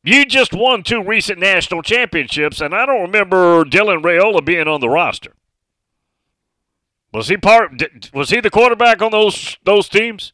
You 0.04 0.26
just 0.26 0.54
won 0.54 0.84
two 0.84 1.04
recent 1.04 1.40
national 1.40 1.82
championships, 1.82 2.62
and 2.62 2.74
I 2.74 2.86
don't 2.86 3.02
remember 3.02 3.66
Dylan 3.66 4.02
Raiola 4.02 4.44
being 4.46 4.68
on 4.68 4.80
the 4.80 4.90
roster. 4.90 5.34
Was 7.14 7.30
he 7.30 7.38
part? 7.38 7.72
Was 8.14 8.30
he 8.30 8.40
the 8.40 8.50
quarterback 8.50 9.02
on 9.02 9.12
those 9.12 9.58
those 9.64 9.90
teams? 9.90 10.34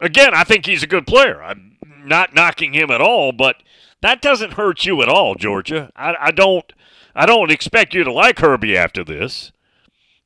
Again, 0.00 0.34
I 0.34 0.44
think 0.44 0.66
he's 0.66 0.82
a 0.82 0.88
good 0.88 1.06
player. 1.06 1.42
I'm 1.42 1.76
not 2.04 2.34
knocking 2.34 2.74
him 2.74 2.90
at 2.90 3.00
all, 3.00 3.32
but 3.32 3.62
that 4.02 4.20
doesn't 4.20 4.54
hurt 4.54 4.84
you 4.84 5.02
at 5.02 5.08
all, 5.08 5.34
Georgia. 5.34 5.90
I, 5.96 6.14
I 6.20 6.30
don't. 6.30 6.72
I 7.14 7.24
don't 7.24 7.50
expect 7.50 7.94
you 7.94 8.04
to 8.04 8.12
like 8.12 8.40
Herbie 8.40 8.76
after 8.76 9.02
this, 9.02 9.52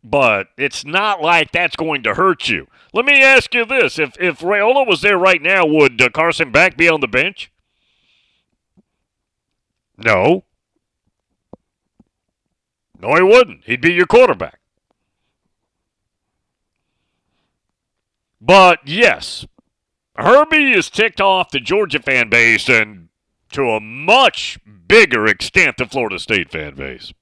but 0.02 0.48
it's 0.56 0.84
not 0.84 1.22
like 1.22 1.52
that's 1.52 1.76
going 1.76 2.02
to 2.02 2.14
hurt 2.14 2.48
you. 2.48 2.66
Let 2.92 3.04
me 3.04 3.22
ask 3.22 3.54
you 3.54 3.64
this: 3.64 3.98
If 3.98 4.20
if 4.20 4.40
Raiola 4.40 4.86
was 4.86 5.02
there 5.02 5.18
right 5.18 5.40
now, 5.40 5.64
would 5.66 6.00
uh, 6.02 6.08
Carson 6.10 6.50
Beck 6.50 6.76
be 6.76 6.88
on 6.88 7.00
the 7.00 7.08
bench? 7.08 7.49
No. 10.00 10.44
No, 12.98 13.14
he 13.14 13.22
wouldn't. 13.22 13.64
He'd 13.64 13.80
be 13.80 13.92
your 13.92 14.06
quarterback. 14.06 14.60
But 18.40 18.80
yes, 18.86 19.46
Herbie 20.16 20.72
is 20.72 20.88
ticked 20.88 21.20
off 21.20 21.50
the 21.50 21.60
Georgia 21.60 22.00
fan 22.00 22.30
base 22.30 22.68
and 22.68 23.08
to 23.52 23.70
a 23.70 23.80
much 23.80 24.58
bigger 24.88 25.26
extent 25.26 25.76
the 25.76 25.86
Florida 25.86 26.18
State 26.18 26.50
fan 26.50 26.74
base. 26.74 27.12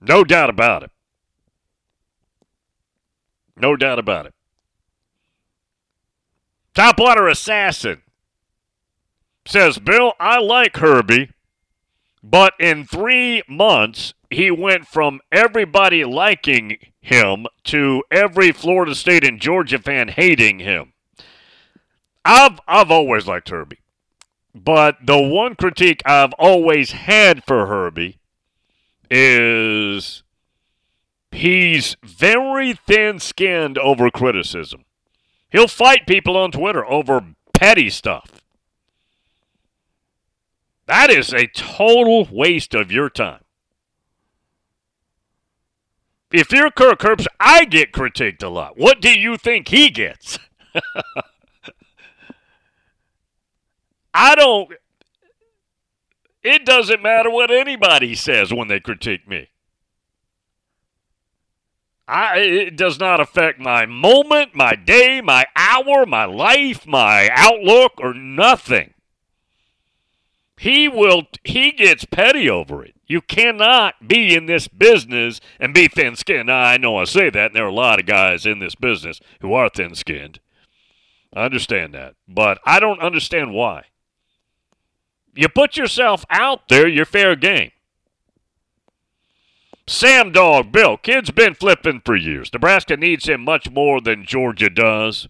No 0.00 0.24
doubt 0.24 0.50
about 0.50 0.82
it. 0.82 0.90
No 3.56 3.74
doubt 3.76 3.98
about 3.98 4.26
it. 4.26 4.34
Topwater 6.74 7.30
Assassin 7.30 8.02
says, 9.48 9.78
Bill, 9.78 10.12
I 10.18 10.38
like 10.38 10.76
Herbie, 10.76 11.30
but 12.22 12.54
in 12.58 12.84
three 12.84 13.42
months, 13.48 14.14
he 14.30 14.50
went 14.50 14.86
from 14.86 15.20
everybody 15.30 16.04
liking 16.04 16.78
him 17.00 17.46
to 17.64 18.02
every 18.10 18.52
Florida 18.52 18.94
State 18.94 19.24
and 19.24 19.40
Georgia 19.40 19.78
fan 19.78 20.08
hating 20.08 20.58
him. 20.58 20.92
I've 22.24 22.60
I've 22.66 22.90
always 22.90 23.28
liked 23.28 23.50
Herbie. 23.50 23.78
But 24.52 24.96
the 25.04 25.20
one 25.20 25.54
critique 25.54 26.02
I've 26.04 26.32
always 26.38 26.92
had 26.92 27.44
for 27.44 27.66
Herbie 27.66 28.18
is 29.10 30.24
he's 31.30 31.96
very 32.02 32.72
thin-skinned 32.72 33.78
over 33.78 34.10
criticism. 34.10 34.84
He'll 35.50 35.68
fight 35.68 36.06
people 36.06 36.36
on 36.36 36.50
Twitter 36.50 36.84
over 36.86 37.34
petty 37.52 37.90
stuff. 37.90 38.35
That 40.86 41.10
is 41.10 41.32
a 41.32 41.46
total 41.48 42.28
waste 42.30 42.74
of 42.74 42.92
your 42.92 43.10
time. 43.10 43.42
If 46.32 46.52
you're 46.52 46.70
Kirk 46.70 47.00
Herbstreit, 47.00 47.26
I 47.40 47.64
get 47.64 47.92
critiqued 47.92 48.42
a 48.42 48.48
lot. 48.48 48.76
What 48.76 49.00
do 49.00 49.10
you 49.10 49.36
think 49.36 49.68
he 49.68 49.90
gets? 49.90 50.38
I 54.14 54.34
don't. 54.34 54.72
It 56.42 56.64
doesn't 56.64 57.02
matter 57.02 57.30
what 57.30 57.50
anybody 57.50 58.14
says 58.14 58.52
when 58.52 58.68
they 58.68 58.80
critique 58.80 59.28
me. 59.28 59.48
I, 62.08 62.38
it 62.38 62.76
does 62.76 63.00
not 63.00 63.20
affect 63.20 63.58
my 63.58 63.84
moment, 63.84 64.54
my 64.54 64.76
day, 64.76 65.20
my 65.20 65.44
hour, 65.56 66.06
my 66.06 66.24
life, 66.24 66.86
my 66.86 67.28
outlook, 67.32 67.94
or 67.98 68.14
nothing. 68.14 68.94
He 70.58 70.88
will. 70.88 71.24
He 71.44 71.72
gets 71.72 72.04
petty 72.04 72.48
over 72.48 72.84
it. 72.84 72.94
You 73.06 73.20
cannot 73.20 74.08
be 74.08 74.34
in 74.34 74.46
this 74.46 74.68
business 74.68 75.40
and 75.60 75.74
be 75.74 75.86
thin-skinned. 75.86 76.50
I 76.50 76.76
know 76.76 76.96
I 76.96 77.04
say 77.04 77.30
that, 77.30 77.46
and 77.46 77.54
there 77.54 77.64
are 77.64 77.68
a 77.68 77.72
lot 77.72 78.00
of 78.00 78.06
guys 78.06 78.46
in 78.46 78.58
this 78.58 78.74
business 78.74 79.20
who 79.40 79.52
are 79.52 79.68
thin-skinned. 79.68 80.40
I 81.34 81.44
understand 81.44 81.94
that, 81.94 82.14
but 82.26 82.58
I 82.64 82.80
don't 82.80 83.00
understand 83.00 83.52
why. 83.52 83.84
You 85.34 85.48
put 85.48 85.76
yourself 85.76 86.24
out 86.30 86.68
there, 86.68 86.88
you're 86.88 87.04
fair 87.04 87.36
game. 87.36 87.70
Sam 89.86 90.32
Dog 90.32 90.72
Bill, 90.72 90.96
kid's 90.96 91.30
been 91.30 91.54
flipping 91.54 92.00
for 92.04 92.16
years. 92.16 92.52
Nebraska 92.52 92.96
needs 92.96 93.28
him 93.28 93.44
much 93.44 93.70
more 93.70 94.00
than 94.00 94.24
Georgia 94.24 94.70
does. 94.70 95.28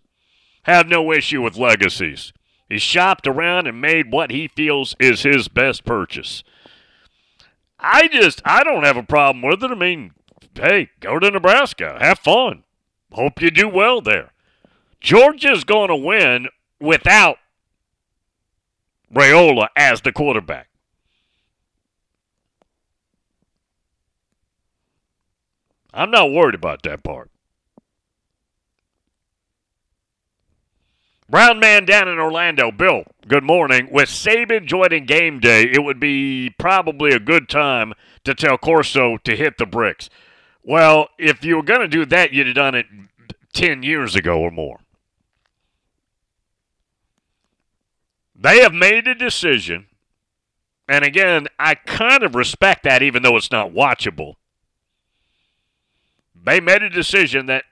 Have 0.63 0.89
no 0.89 1.13
issue 1.13 1.43
with 1.43 1.59
legacies. 1.59 2.33
He 2.69 2.79
shopped 2.79 3.27
around 3.27 3.67
and 3.67 3.81
made 3.81 4.11
what 4.11 4.31
he 4.31 4.49
feels 4.49 4.97
is 4.99 5.23
his 5.23 5.49
best 5.49 5.85
purchase. 5.85 6.43
I 7.79 8.09
just, 8.09 8.43
I 8.45 8.65
don't 8.65 8.85
have 8.85 8.97
a 8.97 9.03
problem 9.03 9.43
with 9.43 9.63
it. 9.63 9.71
I 9.71 9.75
mean, 9.75 10.13
hey, 10.55 10.91
go 11.01 11.19
to 11.19 11.31
Nebraska. 11.31 11.97
Have 12.01 12.19
fun. 12.19 12.65
Hope 13.13 13.41
you 13.41 13.51
do 13.51 13.69
well 13.69 14.01
there. 14.01 14.33
Georgia's 15.01 15.65
going 15.65 15.89
to 15.89 15.97
win 15.97 16.49
without 16.81 17.39
Raiola 19.15 19.69
as 19.77 20.01
the 20.01 20.13
quarterback. 20.13 20.69
I'm 25.95 26.11
not 26.11 26.33
worried 26.33 26.55
about 26.55 26.83
that 26.83 27.03
part. 27.03 27.31
Brown 31.29 31.59
man 31.59 31.85
down 31.85 32.07
in 32.07 32.21
Orlando, 32.21 32.71
Bill, 32.71 33.03
good 33.27 33.43
morning. 33.43 33.89
With 33.91 34.09
Saban 34.09 34.65
joining 34.65 35.07
game 35.07 35.41
day, 35.41 35.65
it 35.65 35.83
would 35.83 35.99
be 35.99 36.51
probably 36.57 37.11
a 37.11 37.19
good 37.19 37.49
time 37.49 37.95
to 38.23 38.33
tell 38.33 38.57
Corso 38.57 39.17
to 39.19 39.35
hit 39.35 39.59
the 39.59 39.67
bricks. 39.67 40.09
Well, 40.63 41.09
if 41.19 41.45
you 41.45 41.57
were 41.57 41.65
going 41.65 41.81
to 41.81 41.89
do 41.89 42.05
that, 42.07 42.33
you'd 42.33 42.47
have 42.47 42.55
done 42.55 42.77
it 42.77 42.87
10 43.55 43.83
years 43.83 44.15
ago 44.15 44.39
or 44.39 44.53
more. 44.53 44.79
They 48.37 48.61
have 48.61 48.75
made 48.75 49.09
a 49.09 49.15
decision, 49.15 49.87
and 50.89 51.05
again, 51.05 51.49
I 51.59 51.75
kind 51.75 52.23
of 52.23 52.37
respect 52.37 52.85
that 52.85 53.03
even 53.03 53.25
though 53.25 53.37
it's 53.37 53.51
not 53.51 53.73
watchable. 53.73 54.35
They 56.41 56.61
made 56.61 56.83
a 56.83 56.91
decision 56.91 57.47
that 57.47 57.65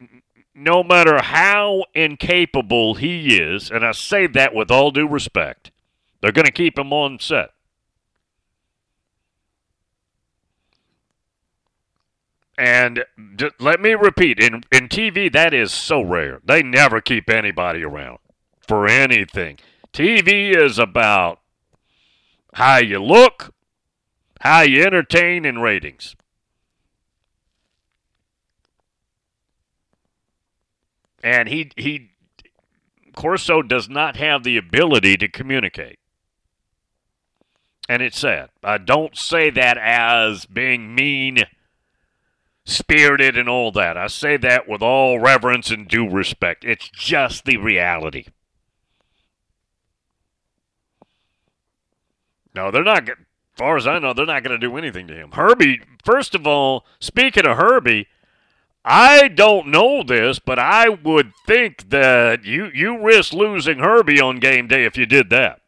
no 0.54 0.82
matter 0.82 1.20
how 1.22 1.84
incapable 1.94 2.94
he 2.94 3.36
is, 3.38 3.70
and 3.70 3.84
I 3.84 3.92
say 3.92 4.26
that 4.28 4.54
with 4.54 4.70
all 4.70 4.90
due 4.90 5.08
respect, 5.08 5.70
they're 6.20 6.32
going 6.32 6.46
to 6.46 6.52
keep 6.52 6.78
him 6.78 6.92
on 6.92 7.18
set. 7.18 7.50
And 12.56 13.04
let 13.58 13.80
me 13.80 13.94
repeat 13.94 14.38
in, 14.38 14.62
in 14.70 14.88
TV, 14.88 15.32
that 15.32 15.52
is 15.52 15.72
so 15.72 16.00
rare. 16.00 16.40
They 16.44 16.62
never 16.62 17.00
keep 17.00 17.28
anybody 17.28 17.82
around 17.82 18.18
for 18.60 18.86
anything. 18.86 19.58
TV 19.92 20.56
is 20.56 20.78
about 20.78 21.40
how 22.54 22.78
you 22.78 23.02
look, 23.02 23.52
how 24.40 24.60
you 24.60 24.84
entertain, 24.84 25.44
and 25.44 25.62
ratings. 25.62 26.14
And 31.24 31.48
he 31.48 31.70
he 31.74 32.10
Corso 33.16 33.62
does 33.62 33.88
not 33.88 34.16
have 34.16 34.44
the 34.44 34.58
ability 34.58 35.16
to 35.16 35.26
communicate. 35.26 35.98
And 37.88 38.02
it's 38.02 38.18
sad. 38.18 38.50
I 38.62 38.78
don't 38.78 39.16
say 39.16 39.50
that 39.50 39.78
as 39.78 40.44
being 40.44 40.94
mean 40.94 41.38
spirited 42.66 43.38
and 43.38 43.48
all 43.48 43.72
that. 43.72 43.96
I 43.96 44.06
say 44.08 44.36
that 44.38 44.68
with 44.68 44.82
all 44.82 45.18
reverence 45.18 45.70
and 45.70 45.88
due 45.88 46.08
respect. 46.08 46.64
It's 46.64 46.90
just 46.90 47.44
the 47.44 47.56
reality. 47.56 48.26
No, 52.54 52.70
they're 52.70 52.84
not. 52.84 53.08
As 53.08 53.16
far 53.56 53.76
as 53.76 53.86
I 53.86 53.98
know, 53.98 54.12
they're 54.12 54.26
not 54.26 54.42
going 54.42 54.58
to 54.58 54.66
do 54.66 54.76
anything 54.76 55.06
to 55.06 55.14
him. 55.14 55.30
Herbie, 55.32 55.80
first 56.04 56.34
of 56.34 56.46
all, 56.46 56.84
speaking 57.00 57.46
of 57.46 57.56
Herbie, 57.56 58.08
I 58.84 59.28
don't 59.28 59.68
know 59.68 60.02
this, 60.02 60.38
but 60.38 60.58
I 60.58 60.90
would 60.90 61.32
think 61.46 61.88
that 61.88 62.44
you 62.44 62.70
you 62.74 63.02
risk 63.02 63.32
losing 63.32 63.78
Herbie 63.78 64.20
on 64.20 64.40
game 64.40 64.68
day 64.68 64.84
if 64.84 64.98
you 64.98 65.06
did 65.06 65.30
that. 65.30 65.60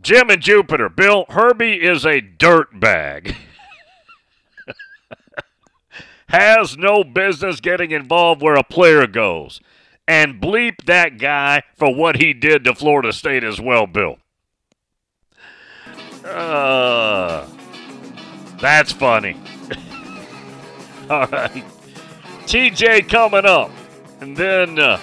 Jim 0.00 0.28
and 0.28 0.42
Jupiter, 0.42 0.90
Bill, 0.90 1.24
Herbie 1.30 1.82
is 1.82 2.04
a 2.04 2.20
dirt 2.20 2.78
bag. 2.78 3.34
Has 6.28 6.76
no 6.76 7.02
business 7.02 7.58
getting 7.60 7.90
involved 7.90 8.42
where 8.42 8.54
a 8.54 8.62
player 8.62 9.06
goes. 9.06 9.60
And 10.06 10.42
bleep 10.42 10.84
that 10.84 11.16
guy 11.18 11.62
for 11.74 11.94
what 11.94 12.16
he 12.16 12.34
did 12.34 12.64
to 12.64 12.74
Florida 12.74 13.14
State 13.14 13.42
as 13.42 13.58
well, 13.58 13.86
Bill. 13.86 14.18
Uh, 16.24 17.46
that's 18.60 18.92
funny. 18.92 19.36
All 21.10 21.26
right. 21.26 21.64
TJ 22.46 23.08
coming 23.08 23.44
up. 23.44 23.70
And 24.20 24.36
then 24.36 24.78
uh, 24.78 24.98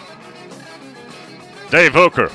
Dave 1.69 1.93
Hooker. 1.93 2.30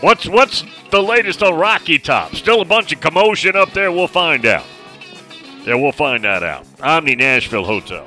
What's 0.00 0.26
what's 0.26 0.64
the 0.90 1.02
latest 1.02 1.42
on 1.42 1.58
Rocky 1.58 1.98
Top? 1.98 2.34
Still 2.34 2.62
a 2.62 2.64
bunch 2.64 2.92
of 2.92 3.00
commotion 3.00 3.56
up 3.56 3.72
there. 3.72 3.92
We'll 3.92 4.08
find 4.08 4.46
out. 4.46 4.64
Yeah, 5.66 5.74
we'll 5.74 5.92
find 5.92 6.24
that 6.24 6.42
out. 6.42 6.64
Omni 6.82 7.16
Nashville 7.16 7.64
Hotel. 7.64 8.06